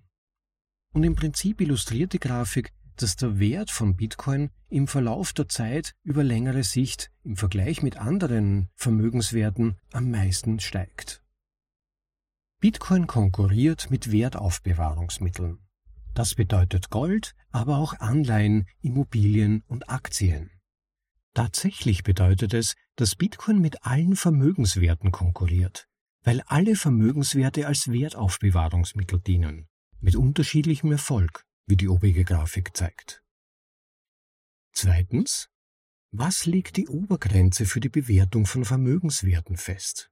Und 0.94 1.04
im 1.04 1.16
Prinzip 1.16 1.62
illustriert 1.62 2.14
die 2.14 2.20
Grafik, 2.20 2.72
dass 2.96 3.16
der 3.16 3.40
Wert 3.40 3.72
von 3.72 3.96
Bitcoin 3.96 4.50
im 4.70 4.88
Verlauf 4.88 5.34
der 5.34 5.48
Zeit 5.48 5.94
über 6.04 6.24
längere 6.24 6.64
Sicht 6.64 7.12
im 7.24 7.38
Vergleich 7.38 7.82
mit 7.82 7.98
anderen 7.98 8.70
Vermögenswerten 8.76 9.78
am 9.94 10.12
meisten 10.12 10.60
steigt. 10.60 11.24
Bitcoin 12.60 13.08
konkurriert 13.08 13.90
mit 13.90 14.12
Wertaufbewahrungsmitteln. 14.12 15.60
Das 16.14 16.36
bedeutet 16.36 16.90
Gold, 16.90 17.34
aber 17.52 17.78
auch 17.78 17.98
Anleihen, 18.02 18.68
Immobilien 18.82 19.64
und 19.68 19.90
Aktien. 19.90 20.52
Tatsächlich 21.34 22.04
bedeutet 22.04 22.54
es, 22.54 22.76
dass 22.98 23.16
Bitcoin 23.16 23.62
mit 23.62 23.86
allen 23.86 24.18
Vermögenswerten 24.18 25.12
konkurriert, 25.12 25.88
weil 26.24 26.42
alle 26.48 26.76
Vermögenswerte 26.76 27.66
als 27.66 27.88
Wertaufbewahrungsmittel 27.88 29.22
dienen, 29.22 29.69
mit 30.02 30.16
unterschiedlichem 30.16 30.92
Erfolg, 30.92 31.46
wie 31.68 31.78
die 31.78 31.88
obige 31.88 32.24
Grafik 32.24 32.76
zeigt. 32.76 33.24
Zweitens, 34.72 35.50
was 36.12 36.46
legt 36.46 36.78
die 36.78 36.88
Obergrenze 36.88 37.66
für 37.66 37.80
die 37.80 37.90
Bewertung 37.90 38.46
von 38.46 38.66
Vermögenswerten 38.66 39.58
fest? 39.58 40.12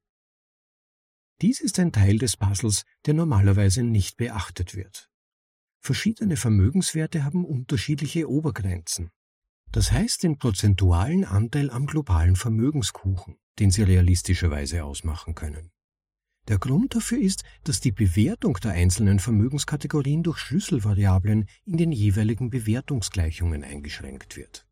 Dies 1.41 1.61
ist 1.61 1.79
ein 1.79 1.91
Teil 1.91 2.17
des 2.17 2.37
Puzzles, 2.37 2.83
der 3.05 3.13
normalerweise 3.13 3.83
nicht 3.83 4.17
beachtet 4.17 4.75
wird. 4.75 5.09
Verschiedene 5.79 6.35
Vermögenswerte 6.35 7.23
haben 7.23 7.45
unterschiedliche 7.45 8.29
Obergrenzen. 8.29 9.11
Das 9.71 9.91
heißt 9.91 10.23
den 10.23 10.37
prozentualen 10.37 11.25
Anteil 11.25 11.69
am 11.69 11.85
globalen 11.85 12.35
Vermögenskuchen, 12.35 13.37
den 13.59 13.71
sie 13.71 13.83
realistischerweise 13.83 14.83
ausmachen 14.83 15.35
können. 15.35 15.71
Der 16.47 16.59
Grund 16.59 16.95
dafür 16.95 17.19
ist, 17.19 17.43
dass 17.63 17.81
die 17.81 17.91
Bewertung 17.91 18.57
der 18.63 18.71
einzelnen 18.71 19.19
Vermögenskategorien 19.19 20.23
durch 20.23 20.37
Schlüsselvariablen 20.37 21.47
in 21.65 21.77
den 21.77 21.91
jeweiligen 21.91 22.49
Bewertungsgleichungen 22.49 23.63
eingeschränkt 23.63 24.37
wird. 24.37 24.65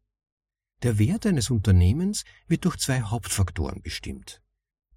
Der 0.84 1.00
Wert 1.00 1.26
eines 1.26 1.50
Unternehmens 1.50 2.24
wird 2.48 2.66
durch 2.66 2.78
zwei 2.78 3.02
Hauptfaktoren 3.02 3.82
bestimmt. 3.82 4.42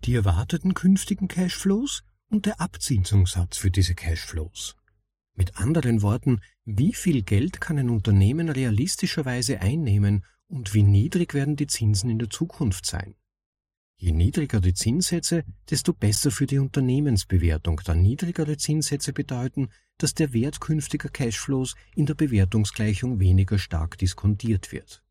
Die 0.04 0.14
erwarteten 0.14 0.74
künftigen 0.74 1.26
Cashflows 1.26 2.04
und 2.28 2.46
der 2.46 2.60
Abzinsungssatz 2.60 3.56
für 3.56 3.70
diese 3.70 3.94
Cashflows. 3.94 4.76
Mit 5.34 5.56
anderen 5.56 6.02
Worten, 6.02 6.40
wie 6.64 6.92
viel 6.92 7.22
Geld 7.22 7.60
kann 7.60 7.78
ein 7.78 7.90
Unternehmen 7.90 8.48
realistischerweise 8.48 9.60
einnehmen 9.60 10.24
und 10.46 10.74
wie 10.74 10.82
niedrig 10.82 11.34
werden 11.34 11.56
die 11.56 11.66
Zinsen 11.66 12.10
in 12.10 12.18
der 12.18 12.30
Zukunft 12.30 12.86
sein? 12.86 13.14
Je 14.00 14.12
niedriger 14.12 14.60
die 14.60 14.74
Zinssätze, 14.74 15.44
desto 15.68 15.92
besser 15.92 16.30
für 16.30 16.46
die 16.46 16.58
Unternehmensbewertung, 16.58 17.80
da 17.84 17.96
niedrigere 17.96 18.56
Zinssätze 18.56 19.12
bedeuten, 19.12 19.70
dass 19.98 20.14
der 20.14 20.32
Wert 20.32 20.60
künftiger 20.60 21.08
Cashflows 21.08 21.74
in 21.96 22.06
der 22.06 22.14
Bewertungsgleichung 22.14 23.18
weniger 23.18 23.58
stark 23.58 23.98
diskontiert 23.98 24.70
wird. 24.70 25.02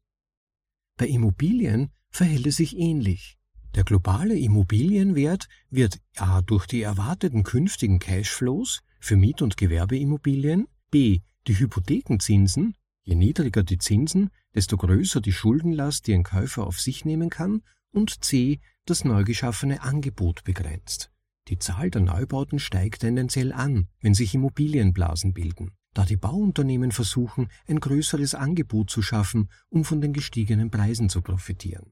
Bei 0.96 1.06
Immobilien 1.06 1.92
verhält 2.10 2.48
es 2.48 2.56
sich 2.56 2.78
ähnlich. 2.78 3.38
Der 3.76 3.84
globale 3.84 4.40
Immobilienwert 4.40 5.50
wird 5.70 6.00
a 6.16 6.42
durch 6.42 6.66
die 6.66 6.82
erwarteten 6.82 7.44
künftigen 7.44 8.00
Cashflows 8.00 8.84
für 9.02 9.18
Miet- 9.18 9.42
und 9.42 9.58
Gewerbeimmobilien, 9.58 10.68
b. 10.90 11.20
die 11.46 11.60
Hypothekenzinsen, 11.60 12.76
je 13.04 13.16
niedriger 13.16 13.64
die 13.64 13.78
Zinsen, 13.80 14.30
desto 14.56 14.78
größer 14.78 15.20
die 15.20 15.34
Schuldenlast, 15.34 16.08
die 16.08 16.14
ein 16.14 16.24
Käufer 16.24 16.66
auf 16.66 16.80
sich 16.80 17.04
nehmen 17.04 17.30
kann, 17.30 17.62
und 17.92 18.24
c. 18.24 18.60
das 18.90 19.04
neu 19.04 19.24
geschaffene 19.24 19.82
Angebot 19.82 20.44
begrenzt. 20.44 21.12
Die 21.50 21.60
Zahl 21.60 21.90
der 21.90 22.02
Neubauten 22.02 22.60
steigt 22.60 23.02
tendenziell 23.02 23.54
an, 23.54 23.88
wenn 24.02 24.14
sich 24.14 24.34
Immobilienblasen 24.34 25.34
bilden, 25.34 25.72
da 25.94 26.06
die 26.06 26.18
Bauunternehmen 26.18 26.92
versuchen, 26.92 27.50
ein 27.68 27.80
größeres 27.80 28.36
Angebot 28.36 28.90
zu 28.90 29.02
schaffen, 29.02 29.50
um 29.70 29.86
von 29.86 30.02
den 30.02 30.14
gestiegenen 30.14 30.70
Preisen 30.70 31.10
zu 31.10 31.22
profitieren. 31.22 31.92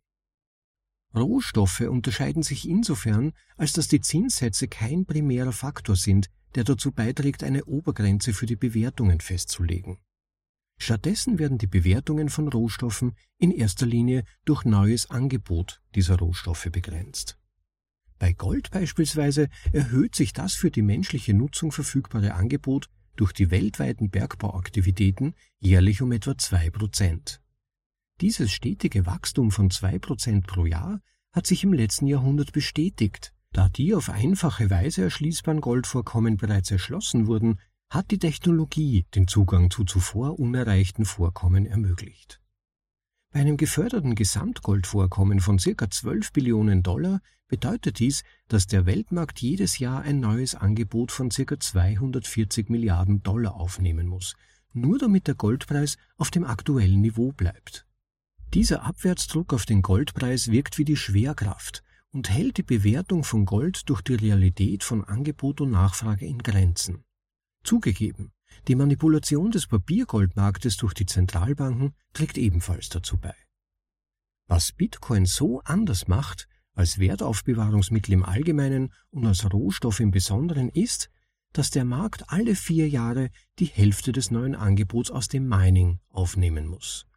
Rohstoffe 1.15 1.81
unterscheiden 1.81 2.43
sich 2.43 2.67
insofern, 2.67 3.31
als 3.55 3.71
dass 3.71 3.87
die 3.87 4.01
Zinssätze 4.01 4.67
kein 4.67 5.05
primärer 5.05 5.53
Faktor 5.53 5.95
sind, 5.95 6.29
der 6.55 6.65
dazu 6.65 6.91
beiträgt, 6.91 7.43
eine 7.43 7.65
Obergrenze 7.65 8.33
für 8.33 8.45
die 8.45 8.57
Bewertungen 8.57 9.21
festzulegen. 9.21 9.97
Stattdessen 10.77 11.39
werden 11.39 11.57
die 11.57 11.67
Bewertungen 11.67 12.29
von 12.29 12.47
Rohstoffen 12.47 13.15
in 13.37 13.51
erster 13.51 13.85
Linie 13.85 14.23
durch 14.43 14.65
neues 14.65 15.09
Angebot 15.09 15.81
dieser 15.95 16.17
Rohstoffe 16.17 16.67
begrenzt. 16.71 17.37
Bei 18.19 18.33
Gold 18.33 18.71
beispielsweise 18.71 19.49
erhöht 19.71 20.15
sich 20.15 20.33
das 20.33 20.53
für 20.53 20.71
die 20.71 20.81
menschliche 20.81 21.33
Nutzung 21.33 21.71
verfügbare 21.71 22.33
Angebot 22.33 22.89
durch 23.15 23.33
die 23.33 23.51
weltweiten 23.51 24.09
Bergbauaktivitäten 24.09 25.35
jährlich 25.59 26.01
um 26.01 26.11
etwa 26.11 26.37
zwei 26.37 26.69
Prozent. 26.69 27.41
Dieses 28.21 28.51
stetige 28.51 29.05
Wachstum 29.05 29.51
von 29.51 29.69
zwei 29.69 29.99
Prozent 29.99 30.47
pro 30.47 30.65
Jahr 30.65 31.01
hat 31.31 31.47
sich 31.47 31.63
im 31.63 31.73
letzten 31.73 32.07
Jahrhundert 32.07 32.53
bestätigt 32.53 33.33
da 33.55 33.69
die 33.69 33.95
auf 33.95 34.09
einfache 34.09 34.69
Weise 34.69 35.03
erschließbaren 35.03 35.61
Goldvorkommen 35.61 36.35
bereits 36.35 36.71
erschlossen 36.71 37.25
wurden, 37.25 37.61
hat 37.95 38.11
die 38.11 38.19
Technologie 38.19 39.05
den 39.15 39.25
Zugang 39.25 39.71
zu 39.71 39.85
zuvor 39.85 40.37
unerreichten 40.37 41.05
Vorkommen 41.05 41.65
ermöglicht. 41.65 42.41
Bei 43.31 43.39
einem 43.39 43.55
geförderten 43.55 44.15
Gesamtgoldvorkommen 44.15 45.39
von 45.39 45.59
ca. 45.59 45.89
12 45.89 46.33
Billionen 46.33 46.83
Dollar 46.83 47.21
bedeutet 47.47 47.99
dies, 47.99 48.23
dass 48.49 48.67
der 48.67 48.85
Weltmarkt 48.85 49.39
jedes 49.39 49.79
Jahr 49.79 50.01
ein 50.01 50.19
neues 50.19 50.55
Angebot 50.55 51.13
von 51.13 51.29
ca. 51.29 51.57
240 51.57 52.69
Milliarden 52.69 53.23
Dollar 53.23 53.55
aufnehmen 53.55 54.07
muss, 54.07 54.35
nur 54.73 54.99
damit 54.99 55.27
der 55.27 55.35
Goldpreis 55.35 55.95
auf 56.17 56.31
dem 56.31 56.43
aktuellen 56.43 56.99
Niveau 56.99 57.31
bleibt. 57.31 57.87
Dieser 58.53 58.83
Abwärtsdruck 58.83 59.53
auf 59.53 59.65
den 59.65 59.81
Goldpreis 59.81 60.51
wirkt 60.51 60.77
wie 60.77 60.85
die 60.85 60.97
Schwerkraft 60.97 61.81
und 62.11 62.29
hält 62.29 62.57
die 62.57 62.63
Bewertung 62.63 63.23
von 63.23 63.45
Gold 63.45 63.89
durch 63.89 64.01
die 64.01 64.15
Realität 64.15 64.83
von 64.83 65.05
Angebot 65.05 65.61
und 65.61 65.71
Nachfrage 65.71 66.25
in 66.25 66.39
Grenzen. 66.39 67.05
Zugegeben, 67.65 68.31
die 68.67 68.75
Manipulation 68.75 69.51
des 69.51 69.67
Papiergoldmarktes 69.67 70.77
durch 70.77 70.93
die 70.93 71.05
Zentralbanken 71.05 71.93
trägt 72.13 72.37
ebenfalls 72.37 72.89
dazu 72.89 73.17
bei. 73.17 73.35
Was 74.47 74.71
Bitcoin 74.71 75.25
so 75.25 75.61
anders 75.61 76.07
macht 76.07 76.47
als 76.73 76.99
Wertaufbewahrungsmittel 76.99 78.13
im 78.13 78.23
Allgemeinen 78.23 78.93
und 79.09 79.25
als 79.25 79.51
Rohstoff 79.51 79.99
im 79.99 80.11
Besonderen 80.11 80.69
ist, 80.69 81.09
dass 81.53 81.71
der 81.71 81.85
Markt 81.85 82.29
alle 82.29 82.55
vier 82.55 82.87
Jahre 82.89 83.29
die 83.59 83.65
Hälfte 83.65 84.11
des 84.11 84.29
neuen 84.29 84.55
Angebots 84.55 85.09
aus 85.09 85.27
dem 85.27 85.47
Mining 85.47 85.99
aufnehmen 86.09 86.67
muss. 86.67 87.07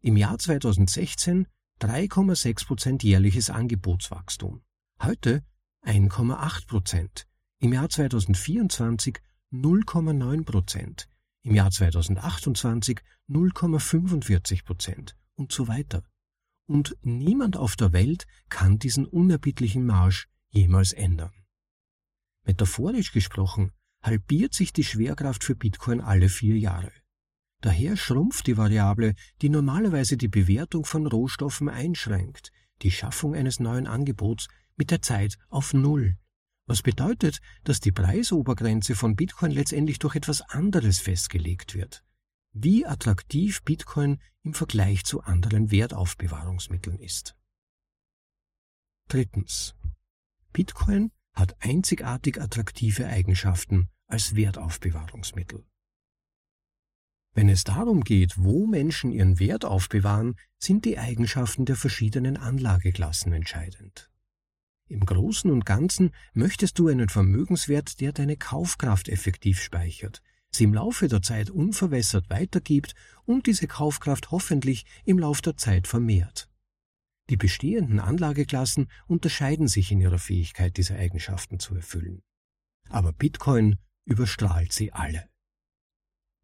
Im 0.00 0.16
Jahr 0.16 0.38
2016 0.38 1.46
3,6 1.80 2.66
Prozent 2.66 3.02
jährliches 3.02 3.50
Angebotswachstum. 3.50 4.62
Heute 5.02 5.42
1,8 5.82 6.68
Prozent. 6.68 7.26
Im 7.58 7.72
Jahr 7.72 7.88
2024 7.88 9.18
0,9 9.54 10.44
Prozent. 10.44 11.08
Im 11.42 11.54
Jahr 11.54 11.70
2028 11.70 13.00
0,45 13.28 14.64
Prozent 14.64 15.16
und 15.34 15.52
so 15.52 15.68
weiter. 15.68 16.02
Und 16.66 16.96
niemand 17.02 17.56
auf 17.56 17.76
der 17.76 17.92
Welt 17.92 18.26
kann 18.48 18.78
diesen 18.78 19.06
unerbittlichen 19.06 19.86
Marsch 19.86 20.28
jemals 20.48 20.92
ändern. 20.92 21.32
Metaphorisch 22.44 23.12
gesprochen 23.12 23.70
halbiert 24.02 24.54
sich 24.54 24.72
die 24.72 24.84
Schwerkraft 24.84 25.44
für 25.44 25.54
Bitcoin 25.54 26.00
alle 26.00 26.28
vier 26.28 26.58
Jahre. 26.58 26.92
Daher 27.60 27.96
schrumpft 27.96 28.46
die 28.46 28.56
Variable, 28.56 29.14
die 29.40 29.48
normalerweise 29.48 30.16
die 30.16 30.28
Bewertung 30.28 30.84
von 30.84 31.06
Rohstoffen 31.06 31.68
einschränkt, 31.68 32.50
die 32.82 32.90
Schaffung 32.90 33.34
eines 33.34 33.60
neuen 33.60 33.86
Angebots 33.86 34.48
mit 34.76 34.90
der 34.90 35.00
Zeit 35.00 35.38
auf 35.48 35.72
Null. 35.72 36.16
Was 36.66 36.82
bedeutet, 36.82 37.40
dass 37.64 37.80
die 37.80 37.92
Preisobergrenze 37.92 38.94
von 38.94 39.16
Bitcoin 39.16 39.50
letztendlich 39.50 39.98
durch 39.98 40.14
etwas 40.14 40.40
anderes 40.40 40.98
festgelegt 40.98 41.74
wird. 41.74 42.04
Wie 42.52 42.86
attraktiv 42.86 43.62
Bitcoin 43.62 44.20
im 44.42 44.54
Vergleich 44.54 45.04
zu 45.04 45.22
anderen 45.22 45.70
Wertaufbewahrungsmitteln 45.70 46.98
ist. 46.98 47.36
Drittens. 49.08 49.74
Bitcoin 50.52 51.10
hat 51.34 51.56
einzigartig 51.60 52.40
attraktive 52.40 53.06
Eigenschaften 53.08 53.90
als 54.06 54.34
Wertaufbewahrungsmittel. 54.36 55.66
Wenn 57.34 57.48
es 57.48 57.64
darum 57.64 58.04
geht, 58.04 58.38
wo 58.38 58.66
Menschen 58.66 59.10
ihren 59.10 59.40
Wert 59.40 59.64
aufbewahren, 59.64 60.36
sind 60.58 60.84
die 60.84 60.98
Eigenschaften 60.98 61.64
der 61.64 61.76
verschiedenen 61.76 62.36
Anlageklassen 62.36 63.32
entscheidend. 63.32 64.08
Im 64.88 65.00
Großen 65.00 65.50
und 65.50 65.64
Ganzen 65.64 66.12
möchtest 66.34 66.78
du 66.78 66.88
einen 66.88 67.08
Vermögenswert, 67.08 68.00
der 68.00 68.12
deine 68.12 68.36
Kaufkraft 68.36 69.08
effektiv 69.08 69.60
speichert, 69.60 70.22
sie 70.50 70.64
im 70.64 70.74
Laufe 70.74 71.08
der 71.08 71.22
Zeit 71.22 71.50
unverwässert 71.50 72.28
weitergibt 72.28 72.94
und 73.24 73.46
diese 73.46 73.66
Kaufkraft 73.66 74.30
hoffentlich 74.30 74.84
im 75.04 75.18
Lauf 75.18 75.40
der 75.40 75.56
Zeit 75.56 75.86
vermehrt. 75.86 76.50
Die 77.30 77.38
bestehenden 77.38 78.00
Anlageklassen 78.00 78.90
unterscheiden 79.06 79.68
sich 79.68 79.90
in 79.90 80.00
ihrer 80.00 80.18
Fähigkeit, 80.18 80.76
diese 80.76 80.96
Eigenschaften 80.96 81.58
zu 81.58 81.74
erfüllen. 81.74 82.22
Aber 82.90 83.12
Bitcoin 83.14 83.78
überstrahlt 84.04 84.72
sie 84.72 84.92
alle. 84.92 85.28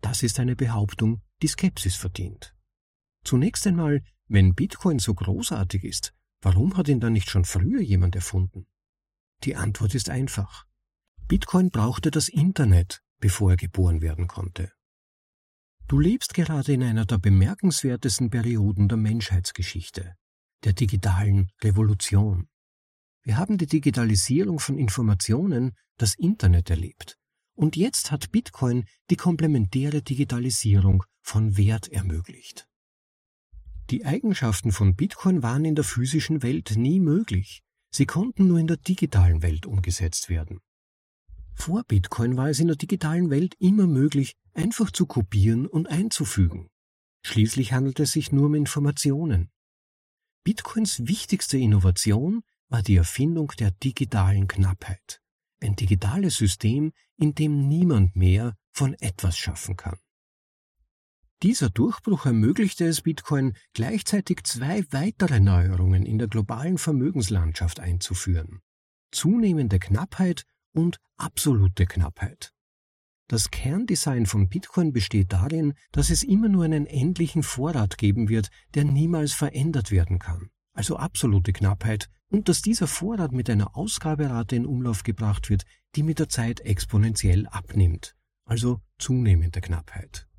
Das 0.01 0.23
ist 0.23 0.41
eine 0.41 0.57
Behauptung, 0.57 1.21
die 1.43 1.49
Skepsis 1.49 1.97
verdient. 1.97 2.55
Zunächst 3.23 3.67
einmal, 3.67 4.03
wenn 4.29 4.55
Bitcoin 4.55 4.99
so 4.99 5.13
großartig 5.13 5.85
ist, 5.85 6.15
warum 6.41 6.77
hat 6.77 6.89
ihn 6.89 7.01
dann 7.01 7.13
nicht 7.13 7.31
schon 7.31 7.45
früher 7.45 7.81
jemand 7.81 8.17
erfunden? 8.17 8.67
Die 9.45 9.57
Antwort 9.57 9.95
ist 9.95 10.11
einfach. 10.11 10.67
Bitcoin 11.29 11.71
brauchte 11.71 12.11
das 12.11 12.29
Internet, 12.29 13.03
bevor 13.21 13.53
er 13.53 13.57
geboren 13.57 14.03
werden 14.03 14.27
konnte. 14.27 14.73
Du 15.87 15.99
lebst 15.99 16.35
gerade 16.35 16.73
in 16.73 16.83
einer 16.83 17.05
der 17.05 17.19
bemerkenswertesten 17.19 18.31
Perioden 18.31 18.89
der 18.89 18.97
Menschheitsgeschichte, 18.97 20.15
der 20.65 20.73
digitalen 20.73 21.51
Revolution. 21.63 22.49
Wir 23.23 23.37
haben 23.37 23.59
die 23.59 23.67
Digitalisierung 23.67 24.61
von 24.61 24.79
Informationen, 24.79 25.77
das 25.99 26.15
Internet 26.15 26.71
erlebt. 26.71 27.17
Und 27.55 27.77
jetzt 27.77 28.11
hat 28.11 28.31
Bitcoin 28.31 28.85
die 29.11 29.17
komplementäre 29.17 30.01
Digitalisierung 30.01 31.05
von 31.21 31.57
Wert 31.57 31.89
ermöglicht. 31.89 32.70
Die 33.91 34.05
Eigenschaften 34.05 34.73
von 34.73 34.95
Bitcoin 34.95 35.43
waren 35.43 35.65
in 35.65 35.75
der 35.75 35.85
physischen 35.85 36.43
Welt 36.43 36.75
nie 36.77 37.01
möglich. 37.01 37.63
Sie 37.93 38.07
konnten 38.07 38.47
nur 38.47 38.59
in 38.59 38.67
der 38.67 38.77
digitalen 38.77 39.43
Welt 39.43 39.67
umgesetzt 39.67 40.29
werden. 40.29 40.61
Vor 41.55 41.83
Bitcoin 41.85 42.37
war 42.37 42.49
es 42.49 42.61
in 42.61 42.69
der 42.69 42.77
digitalen 42.77 43.31
Welt 43.31 43.55
immer 43.59 43.87
möglich, 43.87 44.37
einfach 44.55 44.91
zu 44.91 45.07
kopieren 45.07 45.67
und 45.67 45.89
einzufügen. 45.89 46.69
Schließlich 47.27 47.73
handelt 47.73 48.01
es 48.01 48.13
sich 48.13 48.33
nur 48.33 48.47
um 48.47 48.55
Informationen. 48.55 49.51
Bitcoins 50.45 51.07
wichtigste 51.07 51.59
Innovation 51.59 52.43
war 52.69 52.83
die 52.83 52.97
Erfindung 52.97 53.53
der 53.59 53.73
digitalen 53.73 54.49
Knappheit 54.49 55.21
ein 55.61 55.77
digitales 55.77 56.37
System, 56.37 56.93
in 57.17 57.35
dem 57.35 57.69
niemand 57.69 58.17
mehr 58.17 58.57
von 58.73 58.95
etwas 58.95 59.37
schaffen 59.37 59.77
kann. 59.77 59.99
Dieser 61.43 61.71
Durchbruch 61.71 62.27
ermöglichte 62.27 62.85
es 62.85 63.01
Bitcoin 63.01 63.55
gleichzeitig 63.73 64.45
zwei 64.45 64.85
weitere 64.91 65.41
Neuerungen 65.41 66.05
in 66.05 66.19
der 66.19 66.29
globalen 66.29 66.77
Vermögenslandschaft 66.77 67.81
einzuführen. 67.81 68.61
Zunehmende 69.11 69.79
Knappheit 69.79 70.45
und 70.75 70.99
absolute 71.17 71.87
Knappheit. 71.87 72.53
Das 73.27 73.51
Kerndesign 73.51 74.27
von 74.27 74.49
Bitcoin 74.49 74.93
besteht 74.93 75.33
darin, 75.33 75.75
dass 75.93 76.11
es 76.11 76.23
immer 76.23 76.49
nur 76.49 76.65
einen 76.65 76.85
endlichen 76.85 77.43
Vorrat 77.43 77.97
geben 77.97 78.29
wird, 78.29 78.51
der 78.75 78.85
niemals 78.85 79.33
verändert 79.33 79.91
werden 79.91 80.19
kann, 80.19 80.51
also 80.75 80.97
absolute 80.97 81.53
Knappheit 81.53 82.11
und 82.29 82.49
dass 82.49 82.61
dieser 82.61 82.87
Vorrat 82.87 83.33
mit 83.33 83.49
einer 83.49 83.77
Ausgaberate 83.77 84.57
in 84.57 84.67
Umlauf 84.67 85.05
gebracht 85.05 85.49
wird, 85.49 85.65
die 85.95 86.03
mit 86.03 86.19
der 86.19 86.29
Zeit 86.29 86.61
exponentiell 86.61 87.47
abnimmt, 87.47 88.15
also 88.45 88.81
zunehmende 88.99 89.61
Knappheit. 89.61 90.30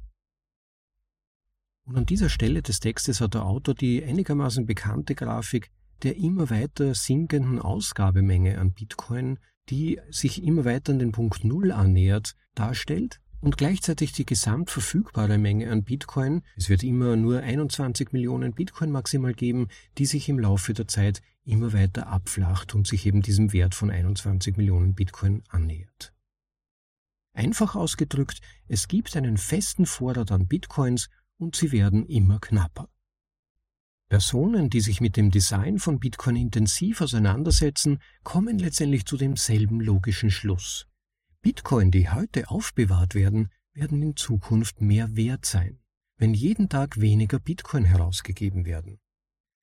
Und 1.91 1.97
an 1.97 2.05
dieser 2.05 2.29
Stelle 2.29 2.61
des 2.61 2.79
Textes 2.79 3.19
hat 3.19 3.33
der 3.33 3.43
Autor 3.43 3.75
die 3.75 4.01
einigermaßen 4.01 4.65
bekannte 4.65 5.13
Grafik 5.13 5.71
der 6.03 6.15
immer 6.15 6.49
weiter 6.49 6.95
sinkenden 6.95 7.59
Ausgabemenge 7.59 8.59
an 8.59 8.71
Bitcoin, 8.71 9.39
die 9.69 9.99
sich 10.09 10.41
immer 10.41 10.63
weiter 10.63 10.93
an 10.93 10.99
den 10.99 11.11
Punkt 11.11 11.43
Null 11.43 11.73
annähert, 11.73 12.37
darstellt 12.55 13.19
und 13.41 13.57
gleichzeitig 13.57 14.13
die 14.13 14.25
gesamtverfügbare 14.25 15.37
Menge 15.37 15.69
an 15.69 15.83
Bitcoin, 15.83 16.43
es 16.55 16.69
wird 16.69 16.81
immer 16.83 17.17
nur 17.17 17.41
21 17.41 18.13
Millionen 18.13 18.53
Bitcoin 18.53 18.89
maximal 18.89 19.33
geben, 19.33 19.67
die 19.97 20.05
sich 20.05 20.29
im 20.29 20.39
Laufe 20.39 20.73
der 20.73 20.87
Zeit 20.87 21.21
immer 21.43 21.73
weiter 21.73 22.07
abflacht 22.07 22.73
und 22.73 22.87
sich 22.87 23.05
eben 23.05 23.21
diesem 23.21 23.51
Wert 23.51 23.75
von 23.75 23.91
21 23.91 24.55
Millionen 24.55 24.95
Bitcoin 24.95 25.43
annähert. 25.49 26.13
Einfach 27.33 27.75
ausgedrückt, 27.75 28.39
es 28.67 28.87
gibt 28.87 29.15
einen 29.17 29.37
festen 29.37 29.85
Vorrat 29.85 30.31
an 30.31 30.47
Bitcoins 30.47 31.09
und 31.41 31.55
sie 31.55 31.71
werden 31.71 32.05
immer 32.05 32.39
knapper. 32.39 32.87
Personen, 34.09 34.69
die 34.69 34.81
sich 34.81 35.01
mit 35.01 35.17
dem 35.17 35.31
Design 35.31 35.79
von 35.79 35.99
Bitcoin 35.99 36.35
intensiv 36.35 37.01
auseinandersetzen, 37.01 37.99
kommen 38.23 38.59
letztendlich 38.59 39.05
zu 39.05 39.17
demselben 39.17 39.79
logischen 39.81 40.29
Schluss. 40.29 40.87
Bitcoin, 41.41 41.89
die 41.89 42.09
heute 42.09 42.49
aufbewahrt 42.49 43.15
werden, 43.15 43.49
werden 43.73 44.01
in 44.03 44.15
Zukunft 44.15 44.81
mehr 44.81 45.15
wert 45.15 45.45
sein, 45.45 45.79
wenn 46.17 46.33
jeden 46.33 46.69
Tag 46.69 46.99
weniger 46.99 47.39
Bitcoin 47.39 47.85
herausgegeben 47.85 48.65
werden. 48.65 48.99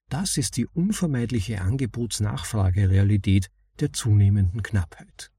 Das 0.09 0.37
ist 0.39 0.57
die 0.57 0.67
unvermeidliche 0.67 1.61
Angebotsnachfragerealität 1.61 3.51
der 3.79 3.93
zunehmenden 3.93 4.63
Knappheit. 4.63 5.31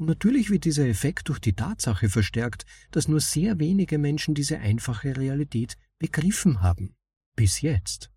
Und 0.00 0.06
natürlich 0.06 0.48
wird 0.48 0.64
dieser 0.64 0.88
Effekt 0.88 1.28
durch 1.28 1.40
die 1.40 1.52
Tatsache 1.52 2.08
verstärkt, 2.08 2.64
dass 2.90 3.06
nur 3.06 3.20
sehr 3.20 3.58
wenige 3.58 3.98
Menschen 3.98 4.34
diese 4.34 4.58
einfache 4.58 5.14
Realität 5.14 5.76
begriffen 5.98 6.62
haben. 6.62 6.96
Bis 7.36 7.60
jetzt. 7.60 8.10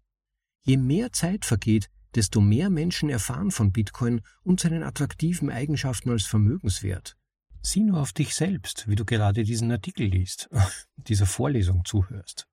Je 0.66 0.78
mehr 0.78 1.12
Zeit 1.12 1.44
vergeht, 1.44 1.90
desto 2.16 2.40
mehr 2.40 2.70
Menschen 2.70 3.10
erfahren 3.10 3.52
von 3.52 3.74
Bitcoin 3.74 4.22
und 4.44 4.62
seinen 4.62 4.82
attraktiven 4.82 5.50
Eigenschaften 5.50 6.12
als 6.12 6.24
Vermögenswert. 6.24 7.18
Sieh 7.62 7.84
nur 7.84 8.00
auf 8.00 8.14
dich 8.14 8.34
selbst, 8.34 8.88
wie 8.88 8.96
du 8.96 9.04
gerade 9.04 9.44
diesen 9.44 9.70
Artikel 9.70 10.08
liest, 10.08 10.50
dieser 10.96 11.26
Vorlesung 11.26 11.84
zuhörst. 11.84 12.48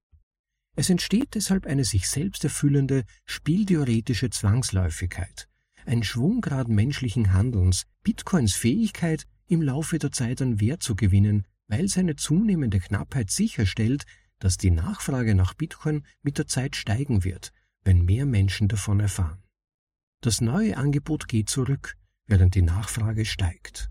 Es 0.74 0.90
entsteht 0.90 1.36
deshalb 1.36 1.66
eine 1.66 1.84
sich 1.84 2.08
selbst 2.08 2.42
erfüllende, 2.42 3.04
spieltheoretische 3.26 4.30
Zwangsläufigkeit, 4.30 5.48
ein 5.86 6.02
Schwunggrad 6.02 6.68
menschlichen 6.68 7.32
Handelns, 7.32 7.86
Bitcoins 8.02 8.54
Fähigkeit, 8.54 9.26
im 9.46 9.62
Laufe 9.62 9.98
der 9.98 10.12
Zeit 10.12 10.40
an 10.42 10.60
Wert 10.60 10.82
zu 10.82 10.94
gewinnen, 10.94 11.46
weil 11.66 11.88
seine 11.88 12.16
zunehmende 12.16 12.80
Knappheit 12.80 13.30
sicherstellt, 13.30 14.04
dass 14.38 14.56
die 14.56 14.70
Nachfrage 14.70 15.34
nach 15.34 15.54
Bitcoin 15.54 16.04
mit 16.22 16.38
der 16.38 16.46
Zeit 16.46 16.76
steigen 16.76 17.24
wird, 17.24 17.52
wenn 17.82 18.04
mehr 18.04 18.26
Menschen 18.26 18.68
davon 18.68 19.00
erfahren. 19.00 19.42
Das 20.22 20.40
neue 20.40 20.76
Angebot 20.76 21.28
geht 21.28 21.48
zurück, 21.48 21.96
während 22.26 22.54
die 22.54 22.62
Nachfrage 22.62 23.24
steigt. 23.24 23.90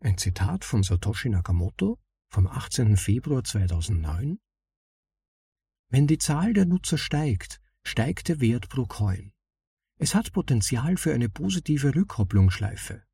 Ein 0.00 0.18
Zitat 0.18 0.64
von 0.64 0.82
Satoshi 0.82 1.28
Nakamoto 1.28 1.98
vom 2.28 2.46
18. 2.46 2.96
Februar 2.96 3.44
2009. 3.44 4.38
Wenn 5.90 6.06
die 6.06 6.18
Zahl 6.18 6.54
der 6.54 6.64
Nutzer 6.64 6.98
steigt, 6.98 7.60
steigt 7.84 8.28
der 8.28 8.40
Wert 8.40 8.68
pro 8.68 8.86
Coin. 8.86 9.31
Es 10.02 10.16
hat 10.16 10.32
Potenzial 10.32 10.96
für 10.96 11.14
eine 11.14 11.28
positive 11.28 11.94
Rückkopplungsschleife. 11.94 13.04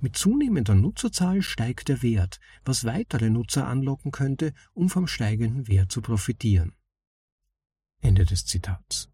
Mit 0.00 0.14
zunehmender 0.14 0.74
Nutzerzahl 0.74 1.40
steigt 1.40 1.88
der 1.88 2.02
Wert, 2.02 2.38
was 2.66 2.84
weitere 2.84 3.30
Nutzer 3.30 3.66
anlocken 3.66 4.12
könnte, 4.12 4.52
um 4.74 4.90
vom 4.90 5.06
steigenden 5.06 5.68
Wert 5.68 5.90
zu 5.90 6.02
profitieren. 6.02 6.76
Ende 8.02 8.26
des 8.26 8.44
Zitats. 8.44 9.08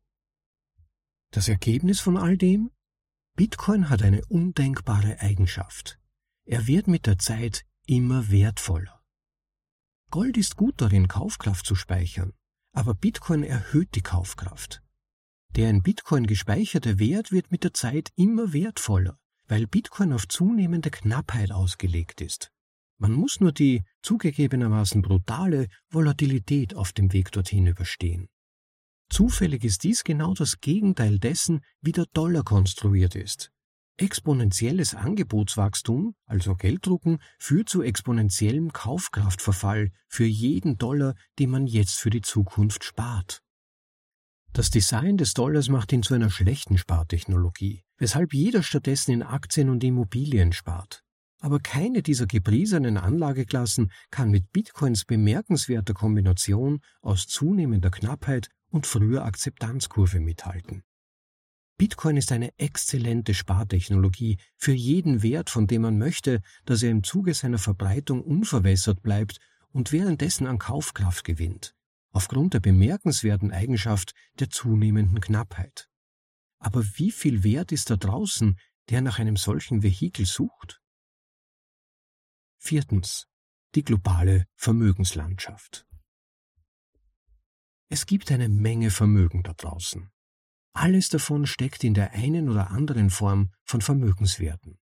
Das 1.30 1.46
Ergebnis 1.46 2.00
von 2.00 2.16
all 2.16 2.36
dem? 2.36 2.72
Bitcoin 3.36 3.90
hat 3.90 4.02
eine 4.02 4.24
undenkbare 4.24 5.20
Eigenschaft. 5.20 6.00
Er 6.46 6.66
wird 6.66 6.88
mit 6.88 7.06
der 7.06 7.20
Zeit 7.20 7.64
immer 7.86 8.28
wertvoller. 8.32 9.00
Gold 10.10 10.36
ist 10.36 10.56
gut 10.56 10.80
darin, 10.80 11.06
Kaufkraft 11.06 11.64
zu 11.64 11.76
speichern, 11.76 12.32
aber 12.72 12.94
Bitcoin 12.94 13.44
erhöht 13.44 13.94
die 13.94 14.02
Kaufkraft. 14.02 14.82
Der 15.56 15.68
in 15.68 15.82
Bitcoin 15.82 16.26
gespeicherte 16.26 16.98
Wert 16.98 17.32
wird 17.32 17.50
mit 17.50 17.64
der 17.64 17.74
Zeit 17.74 18.10
immer 18.14 18.52
wertvoller, 18.52 19.18
weil 19.48 19.66
Bitcoin 19.66 20.12
auf 20.12 20.28
zunehmende 20.28 20.90
Knappheit 20.90 21.50
ausgelegt 21.50 22.20
ist. 22.20 22.50
Man 22.98 23.12
muss 23.12 23.40
nur 23.40 23.50
die 23.50 23.82
zugegebenermaßen 24.02 25.02
brutale 25.02 25.68
Volatilität 25.90 26.76
auf 26.76 26.92
dem 26.92 27.12
Weg 27.12 27.32
dorthin 27.32 27.66
überstehen. 27.66 28.28
Zufällig 29.08 29.64
ist 29.64 29.82
dies 29.82 30.04
genau 30.04 30.34
das 30.34 30.60
Gegenteil 30.60 31.18
dessen, 31.18 31.62
wie 31.80 31.92
der 31.92 32.06
Dollar 32.12 32.44
konstruiert 32.44 33.16
ist. 33.16 33.50
Exponentielles 33.96 34.94
Angebotswachstum, 34.94 36.14
also 36.26 36.54
Gelddrucken, 36.54 37.18
führt 37.38 37.68
zu 37.68 37.82
exponentiellem 37.82 38.72
Kaufkraftverfall 38.72 39.90
für 40.06 40.24
jeden 40.24 40.78
Dollar, 40.78 41.16
den 41.38 41.50
man 41.50 41.66
jetzt 41.66 41.98
für 41.98 42.10
die 42.10 42.22
Zukunft 42.22 42.84
spart. 42.84 43.42
Das 44.52 44.70
Design 44.70 45.16
des 45.16 45.34
Dollars 45.34 45.68
macht 45.68 45.92
ihn 45.92 46.02
zu 46.02 46.14
einer 46.14 46.30
schlechten 46.30 46.76
Spartechnologie, 46.76 47.84
weshalb 47.98 48.34
jeder 48.34 48.62
stattdessen 48.62 49.12
in 49.12 49.22
Aktien 49.22 49.68
und 49.68 49.84
Immobilien 49.84 50.52
spart. 50.52 51.04
Aber 51.40 51.60
keine 51.60 52.02
dieser 52.02 52.26
gepriesenen 52.26 52.96
Anlageklassen 52.96 53.92
kann 54.10 54.30
mit 54.30 54.52
Bitcoins 54.52 55.04
bemerkenswerter 55.04 55.94
Kombination 55.94 56.80
aus 57.00 57.26
zunehmender 57.26 57.90
Knappheit 57.90 58.48
und 58.70 58.86
früher 58.86 59.24
Akzeptanzkurve 59.24 60.20
mithalten. 60.20 60.82
Bitcoin 61.78 62.18
ist 62.18 62.30
eine 62.30 62.50
exzellente 62.58 63.32
Spartechnologie 63.32 64.36
für 64.56 64.72
jeden 64.72 65.22
Wert, 65.22 65.48
von 65.48 65.66
dem 65.66 65.82
man 65.82 65.96
möchte, 65.96 66.42
dass 66.66 66.82
er 66.82 66.90
im 66.90 67.04
Zuge 67.04 67.32
seiner 67.32 67.56
Verbreitung 67.56 68.20
unverwässert 68.20 69.00
bleibt 69.02 69.38
und 69.72 69.92
währenddessen 69.92 70.46
an 70.46 70.58
Kaufkraft 70.58 71.24
gewinnt, 71.24 71.74
aufgrund 72.10 72.54
der 72.54 72.60
bemerkenswerten 72.60 73.52
Eigenschaft 73.52 74.14
der 74.38 74.50
zunehmenden 74.50 75.20
Knappheit. 75.20 75.88
Aber 76.58 76.84
wie 76.96 77.10
viel 77.10 77.42
Wert 77.42 77.72
ist 77.72 77.90
da 77.90 77.96
draußen, 77.96 78.58
der 78.88 79.00
nach 79.00 79.18
einem 79.18 79.36
solchen 79.36 79.82
Vehikel 79.82 80.26
sucht? 80.26 80.80
Viertens. 82.58 83.26
Die 83.74 83.84
globale 83.84 84.46
Vermögenslandschaft. 84.56 85.86
Es 87.88 88.06
gibt 88.06 88.30
eine 88.32 88.48
Menge 88.48 88.90
Vermögen 88.90 89.42
da 89.42 89.52
draußen. 89.52 90.10
Alles 90.72 91.08
davon 91.08 91.46
steckt 91.46 91.84
in 91.84 91.94
der 91.94 92.12
einen 92.12 92.48
oder 92.48 92.70
anderen 92.70 93.10
Form 93.10 93.52
von 93.64 93.80
Vermögenswerten. 93.80 94.78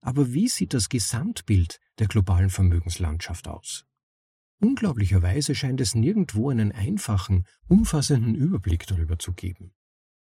Aber 0.00 0.32
wie 0.32 0.48
sieht 0.48 0.74
das 0.74 0.88
Gesamtbild 0.88 1.80
der 1.98 2.06
globalen 2.06 2.50
Vermögenslandschaft 2.50 3.48
aus? 3.48 3.86
Unglaublicherweise 4.58 5.54
scheint 5.54 5.80
es 5.80 5.94
nirgendwo 5.94 6.50
einen 6.50 6.72
einfachen, 6.72 7.44
umfassenden 7.68 8.34
Überblick 8.34 8.86
darüber 8.86 9.18
zu 9.18 9.32
geben. 9.32 9.74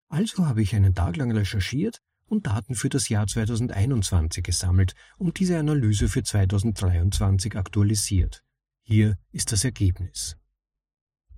Also 0.10 0.48
habe 0.48 0.62
ich 0.62 0.76
einen 0.76 0.96
Tag 0.96 1.17
lang 1.17 1.32
recherchiert 1.32 2.00
und 2.26 2.48
Daten 2.48 2.76
für 2.76 2.89
das 2.89 3.10
Jahr 3.10 3.28
2021 3.28 4.43
gesammelt 4.43 4.96
und 5.17 5.39
diese 5.39 5.58
Analyse 5.58 6.10
für 6.10 6.24
2023 6.24 7.56
aktualisiert. 7.56 8.43
Hier 8.82 9.17
ist 9.32 9.52
das 9.52 9.63
Ergebnis. 9.63 10.36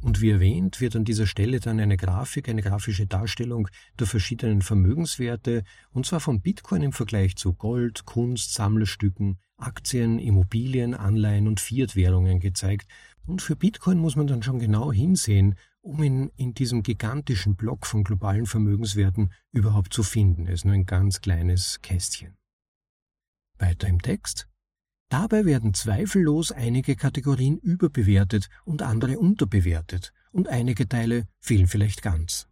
Und 0.06 0.22
wie 0.22 0.30
erwähnt, 0.30 0.82
wird 0.82 0.96
an 0.96 1.04
dieser 1.04 1.26
Stelle 1.26 1.60
dann 1.60 1.80
eine 1.80 1.98
Grafik, 1.98 2.48
eine 2.48 2.62
grafische 2.62 3.08
Darstellung 3.08 3.68
der 3.98 4.06
verschiedenen 4.06 4.62
Vermögenswerte, 4.62 5.64
und 5.94 6.06
zwar 6.06 6.20
von 6.20 6.42
Bitcoin 6.42 6.84
im 6.84 6.92
Vergleich 6.92 7.38
zu 7.38 7.56
Gold, 7.56 8.06
Kunst, 8.06 8.54
Sammlerstücken, 8.54 9.40
Aktien, 9.58 10.20
Immobilien, 10.20 10.94
Anleihen 10.94 11.48
und 11.48 11.60
Fiat-Währungen 11.60 12.40
gezeigt. 12.40 12.88
Und 13.26 13.42
für 13.42 13.56
Bitcoin 13.56 13.98
muss 13.98 14.16
man 14.16 14.28
dann 14.28 14.44
schon 14.44 14.60
genau 14.60 14.92
hinsehen, 14.92 15.56
um 15.82 16.04
ihn 16.04 16.30
in 16.36 16.54
diesem 16.54 16.84
gigantischen 16.84 17.56
Block 17.56 17.88
von 17.88 18.04
globalen 18.04 18.46
Vermögenswerten 18.46 19.34
überhaupt 19.54 19.92
zu 19.92 20.04
finden. 20.04 20.46
Es 20.46 20.60
ist 20.60 20.66
nur 20.66 20.76
ein 20.76 20.86
ganz 20.86 21.20
kleines 21.20 21.82
Kästchen. 21.82 22.38
Weiter 23.58 23.88
im 23.88 24.00
Text. 24.00 24.48
Dabei 25.10 25.46
werden 25.46 25.74
zweifellos 25.74 26.52
einige 26.52 26.96
Kategorien 26.96 27.58
überbewertet 27.60 28.50
und 28.64 28.82
andere 28.82 29.20
unterbewertet, 29.20 30.14
und 30.32 30.50
einige 30.50 30.90
Teile 30.90 31.28
fehlen 31.40 31.68
vielleicht 31.68 32.02
ganz. 32.02 32.48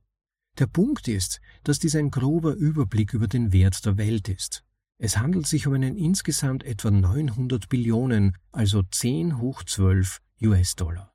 Der 0.59 0.67
Punkt 0.67 1.07
ist, 1.07 1.41
dass 1.63 1.79
dies 1.79 1.95
ein 1.95 2.11
grober 2.11 2.53
Überblick 2.53 3.13
über 3.13 3.27
den 3.27 3.51
Wert 3.51 3.85
der 3.85 3.97
Welt 3.97 4.29
ist. 4.29 4.63
Es 4.99 5.17
handelt 5.17 5.47
sich 5.47 5.65
um 5.65 5.73
einen 5.73 5.97
insgesamt 5.97 6.63
etwa 6.63 6.91
900 6.91 7.67
Billionen, 7.69 8.37
also 8.51 8.83
10 8.83 9.39
hoch 9.39 9.63
12 9.63 10.21
US-Dollar. 10.41 11.11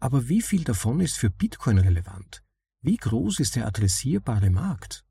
Aber 0.00 0.28
wie 0.28 0.42
viel 0.42 0.64
davon 0.64 1.00
ist 1.00 1.18
für 1.18 1.30
Bitcoin 1.30 1.78
relevant? 1.78 2.42
Wie 2.80 2.96
groß 2.96 3.40
ist 3.40 3.54
der 3.54 3.66
adressierbare 3.66 4.50
Markt? 4.50 5.04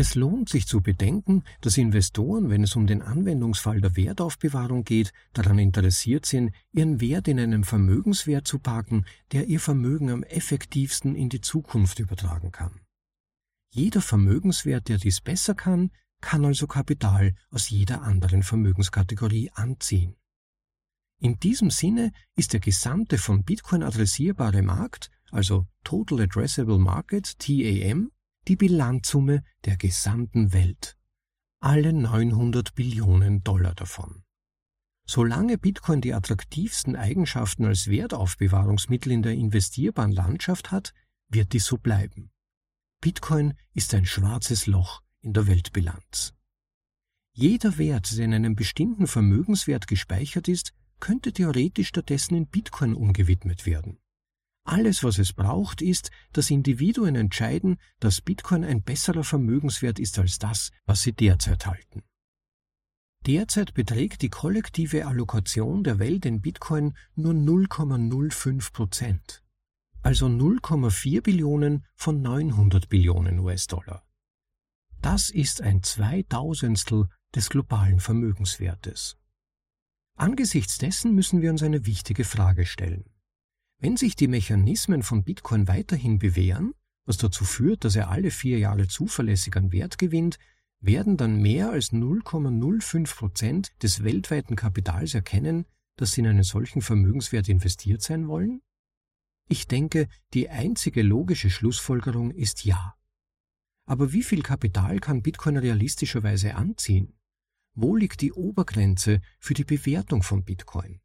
Es 0.00 0.14
lohnt 0.14 0.48
sich 0.48 0.66
zu 0.66 0.80
bedenken, 0.80 1.44
dass 1.60 1.76
Investoren, 1.76 2.48
wenn 2.48 2.62
es 2.62 2.74
um 2.74 2.86
den 2.86 3.02
Anwendungsfall 3.02 3.82
der 3.82 3.96
Wertaufbewahrung 3.96 4.82
geht, 4.82 5.12
daran 5.34 5.58
interessiert 5.58 6.24
sind, 6.24 6.54
ihren 6.72 7.02
Wert 7.02 7.28
in 7.28 7.38
einem 7.38 7.64
Vermögenswert 7.64 8.46
zu 8.46 8.60
parken, 8.60 9.04
der 9.32 9.48
ihr 9.48 9.60
Vermögen 9.60 10.08
am 10.08 10.22
effektivsten 10.22 11.14
in 11.14 11.28
die 11.28 11.42
Zukunft 11.42 11.98
übertragen 11.98 12.50
kann. 12.50 12.80
Jeder 13.74 14.00
Vermögenswert, 14.00 14.88
der 14.88 14.96
dies 14.96 15.20
besser 15.20 15.54
kann, 15.54 15.90
kann 16.22 16.46
also 16.46 16.66
Kapital 16.66 17.34
aus 17.50 17.68
jeder 17.68 18.00
anderen 18.00 18.42
Vermögenskategorie 18.42 19.50
anziehen. 19.52 20.16
In 21.18 21.38
diesem 21.40 21.68
Sinne 21.68 22.12
ist 22.36 22.54
der 22.54 22.60
gesamte 22.60 23.18
von 23.18 23.44
Bitcoin 23.44 23.82
adressierbare 23.82 24.62
Markt, 24.62 25.10
also 25.30 25.66
Total 25.84 26.22
Addressable 26.22 26.78
Market, 26.78 27.38
TAM, 27.38 28.10
die 28.48 28.56
Bilanzsumme 28.56 29.42
der 29.64 29.76
gesamten 29.76 30.52
Welt. 30.52 30.96
Alle 31.60 31.92
900 31.92 32.74
Billionen 32.74 33.42
Dollar 33.44 33.74
davon. 33.74 34.24
Solange 35.06 35.58
Bitcoin 35.58 36.00
die 36.00 36.14
attraktivsten 36.14 36.96
Eigenschaften 36.96 37.64
als 37.64 37.88
Wertaufbewahrungsmittel 37.88 39.12
in 39.12 39.22
der 39.22 39.34
investierbaren 39.34 40.12
Landschaft 40.12 40.70
hat, 40.70 40.94
wird 41.28 41.52
dies 41.52 41.66
so 41.66 41.76
bleiben. 41.76 42.30
Bitcoin 43.00 43.54
ist 43.74 43.94
ein 43.94 44.06
schwarzes 44.06 44.66
Loch 44.66 45.02
in 45.20 45.32
der 45.32 45.46
Weltbilanz. 45.46 46.34
Jeder 47.32 47.78
Wert, 47.78 48.16
der 48.16 48.24
in 48.24 48.34
einem 48.34 48.54
bestimmten 48.56 49.06
Vermögenswert 49.06 49.86
gespeichert 49.86 50.48
ist, 50.48 50.72
könnte 50.98 51.32
theoretisch 51.32 51.88
stattdessen 51.88 52.34
in 52.36 52.46
Bitcoin 52.46 52.94
umgewidmet 52.94 53.66
werden. 53.66 53.98
Alles, 54.64 55.02
was 55.02 55.18
es 55.18 55.32
braucht, 55.32 55.82
ist, 55.82 56.10
dass 56.32 56.50
Individuen 56.50 57.16
entscheiden, 57.16 57.78
dass 57.98 58.20
Bitcoin 58.20 58.64
ein 58.64 58.82
besserer 58.82 59.24
Vermögenswert 59.24 59.98
ist 59.98 60.18
als 60.18 60.38
das, 60.38 60.70
was 60.84 61.02
sie 61.02 61.12
derzeit 61.12 61.66
halten. 61.66 62.02
Derzeit 63.26 63.74
beträgt 63.74 64.22
die 64.22 64.30
kollektive 64.30 65.06
Allokation 65.06 65.84
der 65.84 65.98
Welt 65.98 66.24
in 66.24 66.40
Bitcoin 66.40 66.96
nur 67.14 67.34
0,05 67.34 68.72
Prozent, 68.72 69.42
also 70.02 70.26
0,4 70.26 71.20
Billionen 71.22 71.84
von 71.94 72.22
900 72.22 72.88
Billionen 72.88 73.38
US-Dollar. 73.40 74.06
Das 75.02 75.30
ist 75.30 75.60
ein 75.60 75.82
Zweitausendstel 75.82 77.08
des 77.34 77.50
globalen 77.50 78.00
Vermögenswertes. 78.00 79.18
Angesichts 80.16 80.78
dessen 80.78 81.14
müssen 81.14 81.40
wir 81.40 81.50
uns 81.50 81.62
eine 81.62 81.86
wichtige 81.86 82.24
Frage 82.24 82.66
stellen. 82.66 83.04
Wenn 83.80 83.96
sich 83.96 84.14
die 84.14 84.28
Mechanismen 84.28 85.02
von 85.02 85.24
Bitcoin 85.24 85.66
weiterhin 85.66 86.18
bewähren, 86.18 86.74
was 87.06 87.16
dazu 87.16 87.44
führt, 87.44 87.84
dass 87.84 87.96
er 87.96 88.10
alle 88.10 88.30
vier 88.30 88.58
Jahre 88.58 88.86
zuverlässig 88.88 89.56
an 89.56 89.72
Wert 89.72 89.96
gewinnt, 89.96 90.38
werden 90.80 91.16
dann 91.16 91.40
mehr 91.40 91.70
als 91.70 91.90
0,05 91.90 93.16
Prozent 93.16 93.72
des 93.82 94.04
weltweiten 94.04 94.54
Kapitals 94.54 95.14
erkennen, 95.14 95.64
dass 95.96 96.12
sie 96.12 96.20
in 96.20 96.26
einen 96.26 96.42
solchen 96.42 96.82
Vermögenswert 96.82 97.48
investiert 97.48 98.02
sein 98.02 98.28
wollen? 98.28 98.60
Ich 99.48 99.66
denke, 99.66 100.08
die 100.34 100.50
einzige 100.50 101.02
logische 101.02 101.48
Schlussfolgerung 101.48 102.30
ist 102.30 102.64
ja. 102.64 102.94
Aber 103.86 104.12
wie 104.12 104.22
viel 104.22 104.42
Kapital 104.42 105.00
kann 105.00 105.22
Bitcoin 105.22 105.56
realistischerweise 105.56 106.54
anziehen? 106.54 107.18
Wo 107.74 107.96
liegt 107.96 108.20
die 108.20 108.32
Obergrenze 108.32 109.22
für 109.38 109.54
die 109.54 109.64
Bewertung 109.64 110.22
von 110.22 110.44
Bitcoin? 110.44 111.00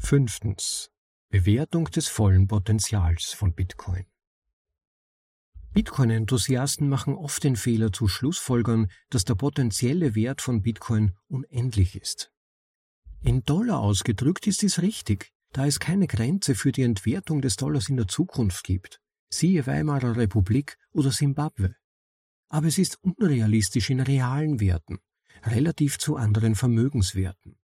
Fünftens. 0.00 0.90
Bewertung 1.28 1.84
des 1.86 2.08
vollen 2.08 2.46
Potenzials 2.46 3.34
von 3.34 3.52
Bitcoin. 3.52 4.06
Bitcoin-Enthusiasten 5.74 6.88
machen 6.88 7.14
oft 7.14 7.44
den 7.44 7.56
Fehler 7.56 7.92
zu 7.92 8.08
Schlussfolgern, 8.08 8.90
dass 9.10 9.24
der 9.24 9.34
potenzielle 9.34 10.14
Wert 10.14 10.40
von 10.40 10.62
Bitcoin 10.62 11.12
unendlich 11.26 11.94
ist. 11.94 12.32
In 13.20 13.42
Dollar 13.42 13.80
ausgedrückt 13.80 14.46
ist 14.46 14.62
dies 14.62 14.80
richtig, 14.80 15.30
da 15.52 15.66
es 15.66 15.78
keine 15.78 16.06
Grenze 16.06 16.54
für 16.54 16.72
die 16.72 16.84
Entwertung 16.84 17.42
des 17.42 17.56
Dollars 17.56 17.90
in 17.90 17.96
der 17.96 18.08
Zukunft 18.08 18.64
gibt, 18.64 19.00
siehe 19.28 19.66
Weimarer 19.66 20.16
Republik 20.16 20.78
oder 20.92 21.10
Simbabwe. 21.10 21.74
Aber 22.48 22.68
es 22.68 22.78
ist 22.78 22.98
unrealistisch 23.02 23.90
in 23.90 24.00
realen 24.00 24.60
Werten, 24.60 25.00
relativ 25.42 25.98
zu 25.98 26.16
anderen 26.16 26.54
Vermögenswerten. 26.54 27.58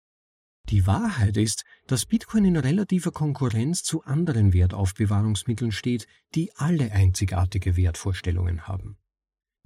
Die 0.69 0.87
Wahrheit 0.87 1.35
ist, 1.35 1.65
dass 1.87 2.05
Bitcoin 2.05 2.45
in 2.45 2.55
relativer 2.55 3.11
Konkurrenz 3.11 3.83
zu 3.83 4.03
anderen 4.03 4.53
Wertaufbewahrungsmitteln 4.53 5.71
steht, 5.71 6.07
die 6.33 6.51
alle 6.55 6.91
einzigartige 6.91 7.75
Wertvorstellungen 7.75 8.67
haben. 8.67 8.97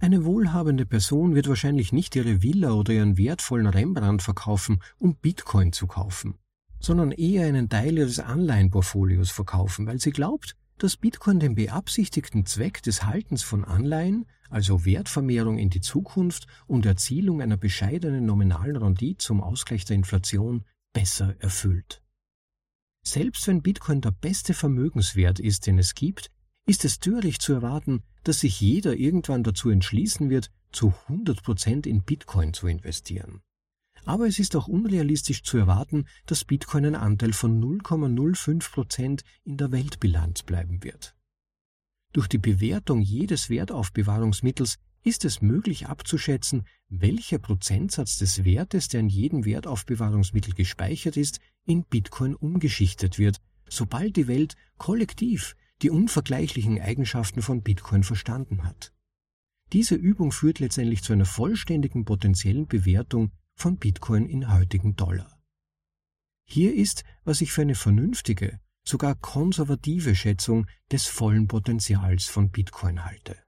Eine 0.01 0.25
wohlhabende 0.25 0.86
Person 0.86 1.36
wird 1.36 1.47
wahrscheinlich 1.47 1.93
nicht 1.93 2.15
ihre 2.15 2.41
Villa 2.41 2.71
oder 2.71 2.93
ihren 2.93 3.17
wertvollen 3.17 3.67
Rembrandt 3.67 4.23
verkaufen, 4.23 4.81
um 4.97 5.15
Bitcoin 5.15 5.71
zu 5.71 5.88
kaufen, 5.88 6.39
sondern 6.79 7.12
eher 7.12 7.45
einen 7.45 7.69
Teil 7.69 7.97
ihres 7.97 8.19
Anleihenportfolios 8.19 9.31
verkaufen, 9.31 9.88
weil 9.88 9.99
sie 9.99 10.12
glaubt, 10.12 10.55
dass 10.77 10.97
Bitcoin 10.97 11.39
den 11.39 11.55
beabsichtigten 11.55 12.45
Zweck 12.45 12.84
des 12.84 13.05
Haltens 13.05 13.41
von 13.41 13.63
Anleihen, 13.63 14.25
also 14.49 14.86
Wertvermehrung 14.86 15.58
in 15.58 15.69
die 15.69 15.81
Zukunft 15.81 16.45
und 16.67 16.86
Erzielung 16.86 17.41
einer 17.41 17.58
bescheidenen 17.58 18.25
nominalen 18.25 18.75
Rendite 18.75 19.23
zum 19.23 19.41
Ausgleich 19.41 19.86
der 19.86 19.95
Inflation, 19.95 20.65
besser 20.95 21.36
erfüllt. 21.39 22.01
Selbst 23.05 23.45
wenn 23.47 23.62
Bitcoin 23.62 23.99
der 23.99 24.12
beste 24.12 24.53
Vermögenswert 24.53 25.39
ist, 25.39 25.67
den 25.67 25.77
es 25.77 25.93
gibt, 25.93 26.31
ist 26.65 26.86
es 26.86 26.99
töricht 26.99 27.41
zu 27.41 27.53
erwarten, 27.53 28.01
dass 28.23 28.39
sich 28.39 28.62
jeder 28.62 28.95
irgendwann 28.95 29.43
dazu 29.43 29.69
entschließen 29.69 30.29
wird, 30.29 30.51
zu 30.71 30.93
100% 31.08 31.86
in 31.86 32.01
Bitcoin 32.03 32.53
zu 32.53 32.67
investieren. 32.67 33.41
Aber 34.05 34.25
es 34.25 34.39
ist 34.39 34.55
auch 34.55 34.67
unrealistisch 34.67 35.43
zu 35.43 35.58
erwarten, 35.58 36.05
dass 36.27 36.45
Bitcoin 36.45 36.86
ein 36.86 36.95
Anteil 36.95 37.34
von 37.34 37.62
0,05 37.62 38.71
Prozent 38.71 39.23
in 39.43 39.58
der 39.58 39.71
Weltbilanz 39.71 40.43
bleiben 40.43 40.84
wird. 40.84 41.15
Durch 42.13 42.27
die 42.27 42.38
Bewertung 42.38 43.01
jedes 43.01 43.49
Wertaufbewahrungsmittels 43.49 44.77
ist 45.06 45.24
es 45.24 45.41
möglich 45.41 45.88
abzuschätzen, 45.88 46.65
welcher 46.89 47.38
Prozentsatz 47.38 48.18
des 48.18 48.44
Wertes, 48.44 48.88
der 48.88 49.02
in 49.02 49.10
jedem 49.10 49.46
Wertaufbewahrungsmittel 49.46 50.54
gespeichert 50.54 51.15
ist, 51.15 51.39
in 51.63 51.84
Bitcoin 51.84 52.36
umgeschichtet 52.36 53.20
wird, 53.20 53.38
sobald 53.70 54.15
die 54.18 54.28
Welt 54.28 54.56
kollektiv 54.78 55.56
die 55.84 55.91
unvergleichlichen 55.91 56.82
Eigenschaften 56.82 57.44
von 57.44 57.62
Bitcoin 57.62 58.04
verstanden 58.04 58.63
hat. 58.63 58.94
Diese 59.74 59.96
Übung 59.96 60.32
führt 60.32 60.60
letztendlich 60.60 61.04
zu 61.04 61.13
einer 61.13 61.26
vollständigen 61.26 62.04
potenziellen 62.04 62.68
Bewertung 62.68 63.32
von 63.54 63.78
Bitcoin 63.78 64.26
in 64.26 64.52
heutigen 64.52 64.96
Dollar. 64.96 65.39
Hier 66.48 66.74
ist, 66.74 67.04
was 67.24 67.41
ich 67.41 67.52
für 67.52 67.62
eine 67.62 67.76
vernünftige, 67.76 68.60
sogar 68.84 69.15
konservative 69.15 70.15
Schätzung 70.15 70.65
des 70.91 71.06
vollen 71.06 71.48
Potenzials 71.48 72.26
von 72.26 72.50
Bitcoin 72.50 73.06
halte. 73.06 73.44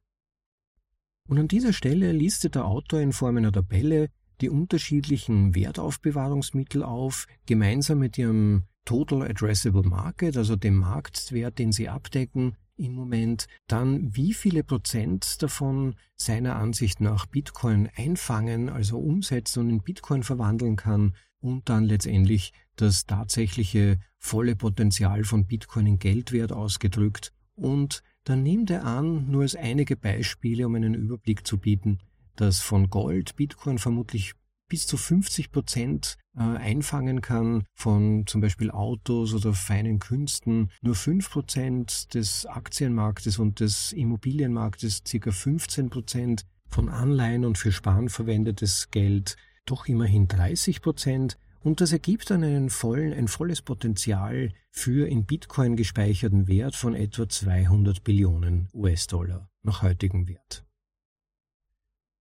Und 1.27 1.39
an 1.39 1.47
dieser 1.47 1.73
Stelle 1.73 2.11
listet 2.13 2.55
der 2.55 2.65
Autor 2.65 3.01
in 3.01 3.11
Form 3.11 3.37
einer 3.37 3.51
Tabelle 3.51 4.09
die 4.41 4.49
unterschiedlichen 4.49 5.55
Wertaufbewahrungsmittel 5.55 6.83
auf, 6.83 7.27
gemeinsam 7.45 7.99
mit 7.99 8.17
ihrem 8.17 8.63
Total 8.85 9.23
Addressable 9.23 9.83
Market, 9.83 10.37
also 10.37 10.55
dem 10.55 10.75
Marktwert, 10.75 11.59
den 11.59 11.71
sie 11.71 11.89
abdecken, 11.89 12.55
im 12.77 12.93
Moment, 12.93 13.47
dann 13.67 14.15
wie 14.15 14.33
viele 14.33 14.63
Prozent 14.63 15.41
davon 15.41 15.95
seiner 16.15 16.55
Ansicht 16.55 17.01
nach 17.01 17.25
Bitcoin 17.25 17.89
einfangen, 17.95 18.69
also 18.69 18.99
umsetzen 18.99 19.61
und 19.61 19.69
in 19.69 19.81
Bitcoin 19.81 20.23
verwandeln 20.23 20.75
kann 20.75 21.15
und 21.39 21.69
dann 21.69 21.85
letztendlich 21.85 22.53
das 22.75 23.05
tatsächliche 23.05 23.99
volle 24.19 24.55
Potenzial 24.55 25.23
von 25.23 25.45
Bitcoin 25.47 25.87
in 25.87 25.99
Geldwert 25.99 26.51
ausgedrückt. 26.51 27.33
Und 27.55 28.03
dann 28.27 28.43
nimmt 28.43 28.69
er 28.69 28.83
an, 28.83 29.29
nur 29.29 29.43
als 29.43 29.55
einige 29.55 29.95
Beispiele, 29.95 30.65
um 30.65 30.75
einen 30.75 30.93
Überblick 30.93 31.47
zu 31.47 31.57
bieten, 31.57 31.99
dass 32.35 32.59
von 32.59 32.89
Gold 32.89 33.35
Bitcoin 33.37 33.77
vermutlich 33.77 34.33
bis 34.67 34.85
zu 34.85 34.97
50 34.97 35.51
Prozent 35.51 36.17
äh, 36.35 36.41
einfangen 36.41 37.21
kann 37.21 37.63
von 37.73 38.27
zum 38.27 38.41
Beispiel 38.41 38.69
Autos 38.69 39.33
oder 39.33 39.53
feinen 39.53 39.99
Künsten, 39.99 40.71
nur 40.81 40.95
5 40.95 41.29
Prozent 41.29 42.13
des 42.13 42.45
Aktienmarktes 42.45 43.39
und 43.39 43.61
des 43.61 43.93
Immobilienmarktes, 43.93 45.03
circa 45.07 45.31
15 45.31 45.89
Prozent 45.89 46.45
von 46.67 46.89
Anleihen 46.89 47.45
und 47.45 47.57
für 47.57 47.71
Sparen 47.71 48.09
verwendetes 48.09 48.91
Geld, 48.91 49.37
doch 49.65 49.87
immerhin 49.87 50.27
30 50.27 50.81
Prozent. 50.81 51.37
Und 51.61 51.81
das 51.81 51.91
ergibt 51.91 52.29
dann 52.29 52.43
einen 52.43 52.69
vollen, 52.69 53.13
ein 53.13 53.27
volles 53.27 53.61
Potenzial 53.61 54.53
für 54.69 55.07
in 55.07 55.25
Bitcoin 55.25 55.75
gespeicherten 55.75 56.47
Wert 56.47 56.75
von 56.75 56.93
etwa 56.93 57.27
200 57.27 58.03
Billionen 58.03 58.69
US-Dollar 58.73 59.49
nach 59.63 59.81
heutigem 59.81 60.27
Wert. 60.27 60.65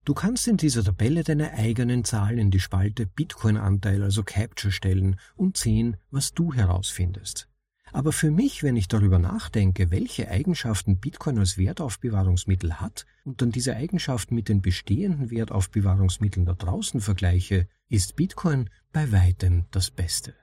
Du 0.07 0.15
kannst 0.15 0.47
in 0.47 0.57
dieser 0.57 0.85
Tabelle 0.85 1.25
deine 1.25 1.53
eigenen 1.53 2.05
Zahlen 2.05 2.39
in 2.39 2.51
die 2.53 2.61
Spalte 2.61 3.07
Bitcoin-Anteil, 3.07 4.05
also 4.05 4.23
Capture 4.23 4.71
stellen 4.71 5.17
und 5.35 5.57
sehen, 5.57 5.97
was 6.11 6.33
du 6.33 6.55
herausfindest. 6.55 7.46
Aber 7.93 8.13
für 8.13 8.31
mich, 8.31 8.63
wenn 8.63 8.77
ich 8.77 8.89
darüber 8.89 9.19
nachdenke, 9.19 9.91
welche 9.91 10.29
Eigenschaften 10.29 10.99
Bitcoin 10.99 11.39
als 11.39 11.57
Wertaufbewahrungsmittel 11.57 12.81
hat 12.81 13.07
und 13.25 13.41
dann 13.41 13.53
diese 13.53 13.77
Eigenschaften 13.77 14.35
mit 14.35 14.49
den 14.49 14.61
bestehenden 14.61 15.31
Wertaufbewahrungsmitteln 15.31 16.47
da 16.47 16.55
draußen 16.55 17.01
vergleiche, 17.01 17.69
ist 17.89 18.17
Bitcoin 18.17 18.69
bei 18.93 19.13
weitem 19.13 19.67
das 19.71 19.91
Beste. 19.91 20.35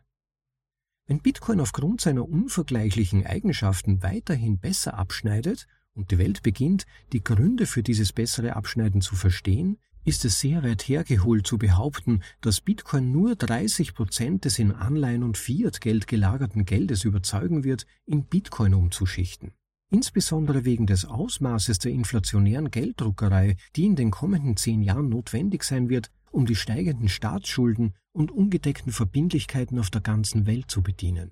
Wenn 1.06 1.19
Bitcoin 1.19 1.60
aufgrund 1.60 1.99
seiner 1.99 2.27
unvergleichlichen 2.27 3.25
Eigenschaften 3.25 4.01
weiterhin 4.03 4.58
besser 4.60 4.93
abschneidet 4.93 5.67
und 5.93 6.12
die 6.12 6.17
Welt 6.17 6.43
beginnt, 6.43 6.86
die 7.12 7.23
Gründe 7.23 7.65
für 7.65 7.84
dieses 7.84 8.13
bessere 8.13 8.56
Abschneiden 8.56 9.01
zu 9.01 9.15
verstehen, 9.15 9.77
ist 10.05 10.25
es 10.25 10.39
sehr 10.39 10.63
weit 10.63 10.83
hergeholt 10.83 11.47
zu 11.47 11.57
behaupten, 11.57 12.21
dass 12.41 12.61
Bitcoin 12.61 13.11
nur 13.11 13.35
30 13.35 13.93
Prozent 13.93 14.45
des 14.45 14.59
in 14.59 14.71
Anleihen 14.71 15.23
und 15.23 15.37
Fiat-Geld 15.37 16.07
gelagerten 16.07 16.65
Geldes 16.65 17.05
überzeugen 17.05 17.63
wird, 17.63 17.85
in 18.05 18.25
Bitcoin 18.25 18.73
umzuschichten. 18.73 19.53
Insbesondere 19.89 20.65
wegen 20.65 20.87
des 20.87 21.05
Ausmaßes 21.05 21.77
der 21.79 21.91
inflationären 21.91 22.71
Gelddruckerei, 22.71 23.57
die 23.75 23.85
in 23.85 23.95
den 23.95 24.09
kommenden 24.09 24.57
zehn 24.57 24.81
Jahren 24.81 25.09
notwendig 25.09 25.63
sein 25.63 25.87
wird, 25.87 26.09
um 26.31 26.47
die 26.47 26.55
steigenden 26.55 27.09
Staatsschulden 27.09 27.93
und 28.11 28.31
ungedeckten 28.31 28.91
Verbindlichkeiten 28.91 29.77
auf 29.77 29.91
der 29.91 30.01
ganzen 30.01 30.47
Welt 30.47 30.71
zu 30.71 30.81
bedienen. 30.81 31.31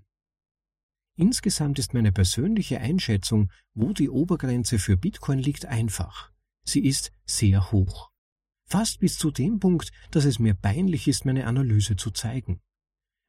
Insgesamt 1.18 1.80
ist 1.80 1.94
meine 1.94 2.12
persönliche 2.12 2.80
Einschätzung, 2.80 3.50
wo 3.74 3.94
die 3.94 4.10
Obergrenze 4.10 4.80
für 4.80 4.96
Bitcoin 4.96 5.40
liegt, 5.40 5.66
einfach. 5.66 6.32
Sie 6.64 6.86
ist 6.86 7.12
sehr 7.26 7.72
hoch. 7.72 8.11
Fast 8.72 9.02
bis 9.02 9.18
zu 9.18 9.32
dem 9.32 9.60
Punkt, 9.60 9.92
dass 10.12 10.24
es 10.24 10.40
mir 10.40 10.54
peinlich 10.54 11.10
ist, 11.10 11.26
meine 11.26 11.46
Analyse 11.46 11.98
zu 11.98 12.10
zeigen. 12.10 12.62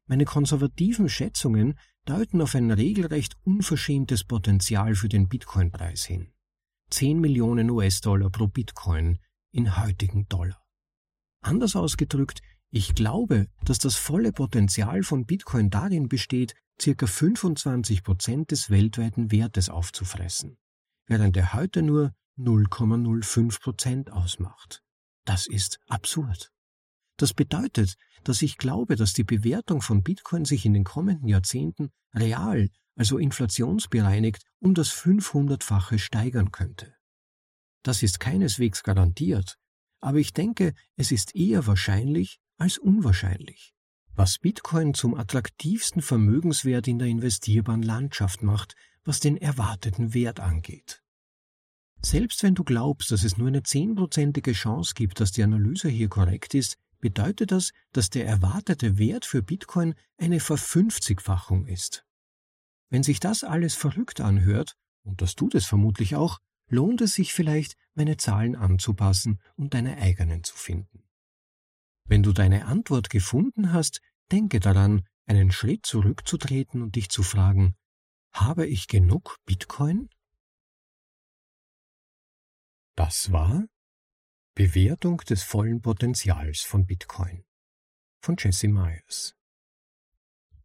Meine 0.06 0.24
konservativen 0.24 1.08
Schätzungen 1.08 1.76
deuten 2.04 2.40
auf 2.40 2.54
ein 2.54 2.70
regelrecht 2.70 3.36
unverschämtes 3.42 4.22
Potenzial 4.22 4.94
für 4.94 5.08
den 5.08 5.28
Bitcoin-Preis 5.28 6.04
hin. 6.04 6.32
10 6.90 7.20
Millionen 7.20 7.70
US-Dollar 7.70 8.30
pro 8.30 8.46
Bitcoin 8.46 9.18
in 9.50 9.76
heutigen 9.82 10.28
Dollar. 10.28 10.62
Anders 11.40 11.74
ausgedrückt, 11.74 12.40
ich 12.70 12.94
glaube, 12.94 13.48
dass 13.64 13.78
das 13.78 13.96
volle 13.96 14.30
Potenzial 14.30 15.02
von 15.02 15.26
Bitcoin 15.26 15.70
darin 15.70 16.06
besteht, 16.06 16.54
circa 16.80 17.08
25 17.08 18.04
Prozent 18.04 18.52
des 18.52 18.70
weltweiten 18.70 19.32
Wertes 19.32 19.70
aufzufressen, 19.70 20.56
während 21.08 21.36
er 21.36 21.52
heute 21.52 21.82
nur 21.82 22.14
0,05 22.38 23.60
Prozent 23.60 24.12
ausmacht. 24.12 24.84
Das 25.24 25.46
ist 25.46 25.78
absurd. 25.88 26.52
Das 27.16 27.34
bedeutet, 27.34 27.96
dass 28.24 28.42
ich 28.42 28.56
glaube, 28.56 28.96
dass 28.96 29.12
die 29.12 29.24
Bewertung 29.24 29.82
von 29.82 30.02
Bitcoin 30.02 30.44
sich 30.44 30.64
in 30.66 30.74
den 30.74 30.84
kommenden 30.84 31.28
Jahrzehnten 31.28 31.90
real, 32.14 32.68
also 32.96 33.18
inflationsbereinigt, 33.18 34.42
um 34.60 34.74
das 34.74 34.90
500-fache 34.90 35.98
steigern 35.98 36.50
könnte. 36.50 36.94
Das 37.82 38.02
ist 38.02 38.20
keineswegs 38.20 38.82
garantiert, 38.82 39.58
aber 40.00 40.18
ich 40.18 40.32
denke, 40.32 40.74
es 40.96 41.12
ist 41.12 41.34
eher 41.34 41.66
wahrscheinlich 41.66 42.40
als 42.58 42.78
unwahrscheinlich 42.78 43.74
was 44.14 44.38
Bitcoin 44.38 44.94
zum 44.94 45.14
attraktivsten 45.14 46.02
Vermögenswert 46.02 46.86
in 46.86 46.98
der 46.98 47.08
investierbaren 47.08 47.82
Landschaft 47.82 48.42
macht, 48.42 48.74
was 49.04 49.20
den 49.20 49.36
erwarteten 49.36 50.14
Wert 50.14 50.40
angeht. 50.40 51.01
Selbst 52.04 52.42
wenn 52.42 52.54
du 52.54 52.64
glaubst, 52.64 53.12
dass 53.12 53.22
es 53.22 53.36
nur 53.36 53.48
eine 53.48 53.62
zehnprozentige 53.62 54.52
Chance 54.52 54.94
gibt, 54.94 55.20
dass 55.20 55.32
die 55.32 55.42
Analyse 55.42 55.88
hier 55.88 56.08
korrekt 56.08 56.54
ist, 56.54 56.76
bedeutet 57.00 57.52
das, 57.52 57.72
dass 57.92 58.10
der 58.10 58.26
erwartete 58.26 58.98
Wert 58.98 59.24
für 59.24 59.42
Bitcoin 59.42 59.94
eine 60.18 60.40
Verfünfzigfachung 60.40 61.66
ist. 61.66 62.04
Wenn 62.90 63.02
sich 63.02 63.20
das 63.20 63.44
alles 63.44 63.74
verrückt 63.74 64.20
anhört, 64.20 64.76
und 65.04 65.22
das 65.22 65.34
tut 65.34 65.54
es 65.54 65.66
vermutlich 65.66 66.16
auch, 66.16 66.38
lohnt 66.68 67.00
es 67.00 67.14
sich 67.14 67.32
vielleicht, 67.32 67.76
meine 67.94 68.16
Zahlen 68.16 68.56
anzupassen 68.56 69.40
und 69.56 69.74
deine 69.74 69.96
eigenen 69.98 70.44
zu 70.44 70.56
finden. 70.56 71.04
Wenn 72.04 72.22
du 72.22 72.32
deine 72.32 72.66
Antwort 72.66 73.10
gefunden 73.10 73.72
hast, 73.72 74.00
denke 74.30 74.60
daran, 74.60 75.06
einen 75.26 75.52
Schritt 75.52 75.86
zurückzutreten 75.86 76.82
und 76.82 76.96
dich 76.96 77.08
zu 77.10 77.22
fragen, 77.22 77.74
habe 78.32 78.66
ich 78.66 78.88
genug 78.88 79.38
Bitcoin? 79.44 80.08
Das 82.94 83.32
war 83.32 83.64
Bewertung 84.54 85.18
des 85.18 85.42
vollen 85.42 85.80
Potenzials 85.80 86.60
von 86.60 86.84
Bitcoin 86.84 87.44
von 88.20 88.36
Jesse 88.38 88.68
Myers. 88.68 89.34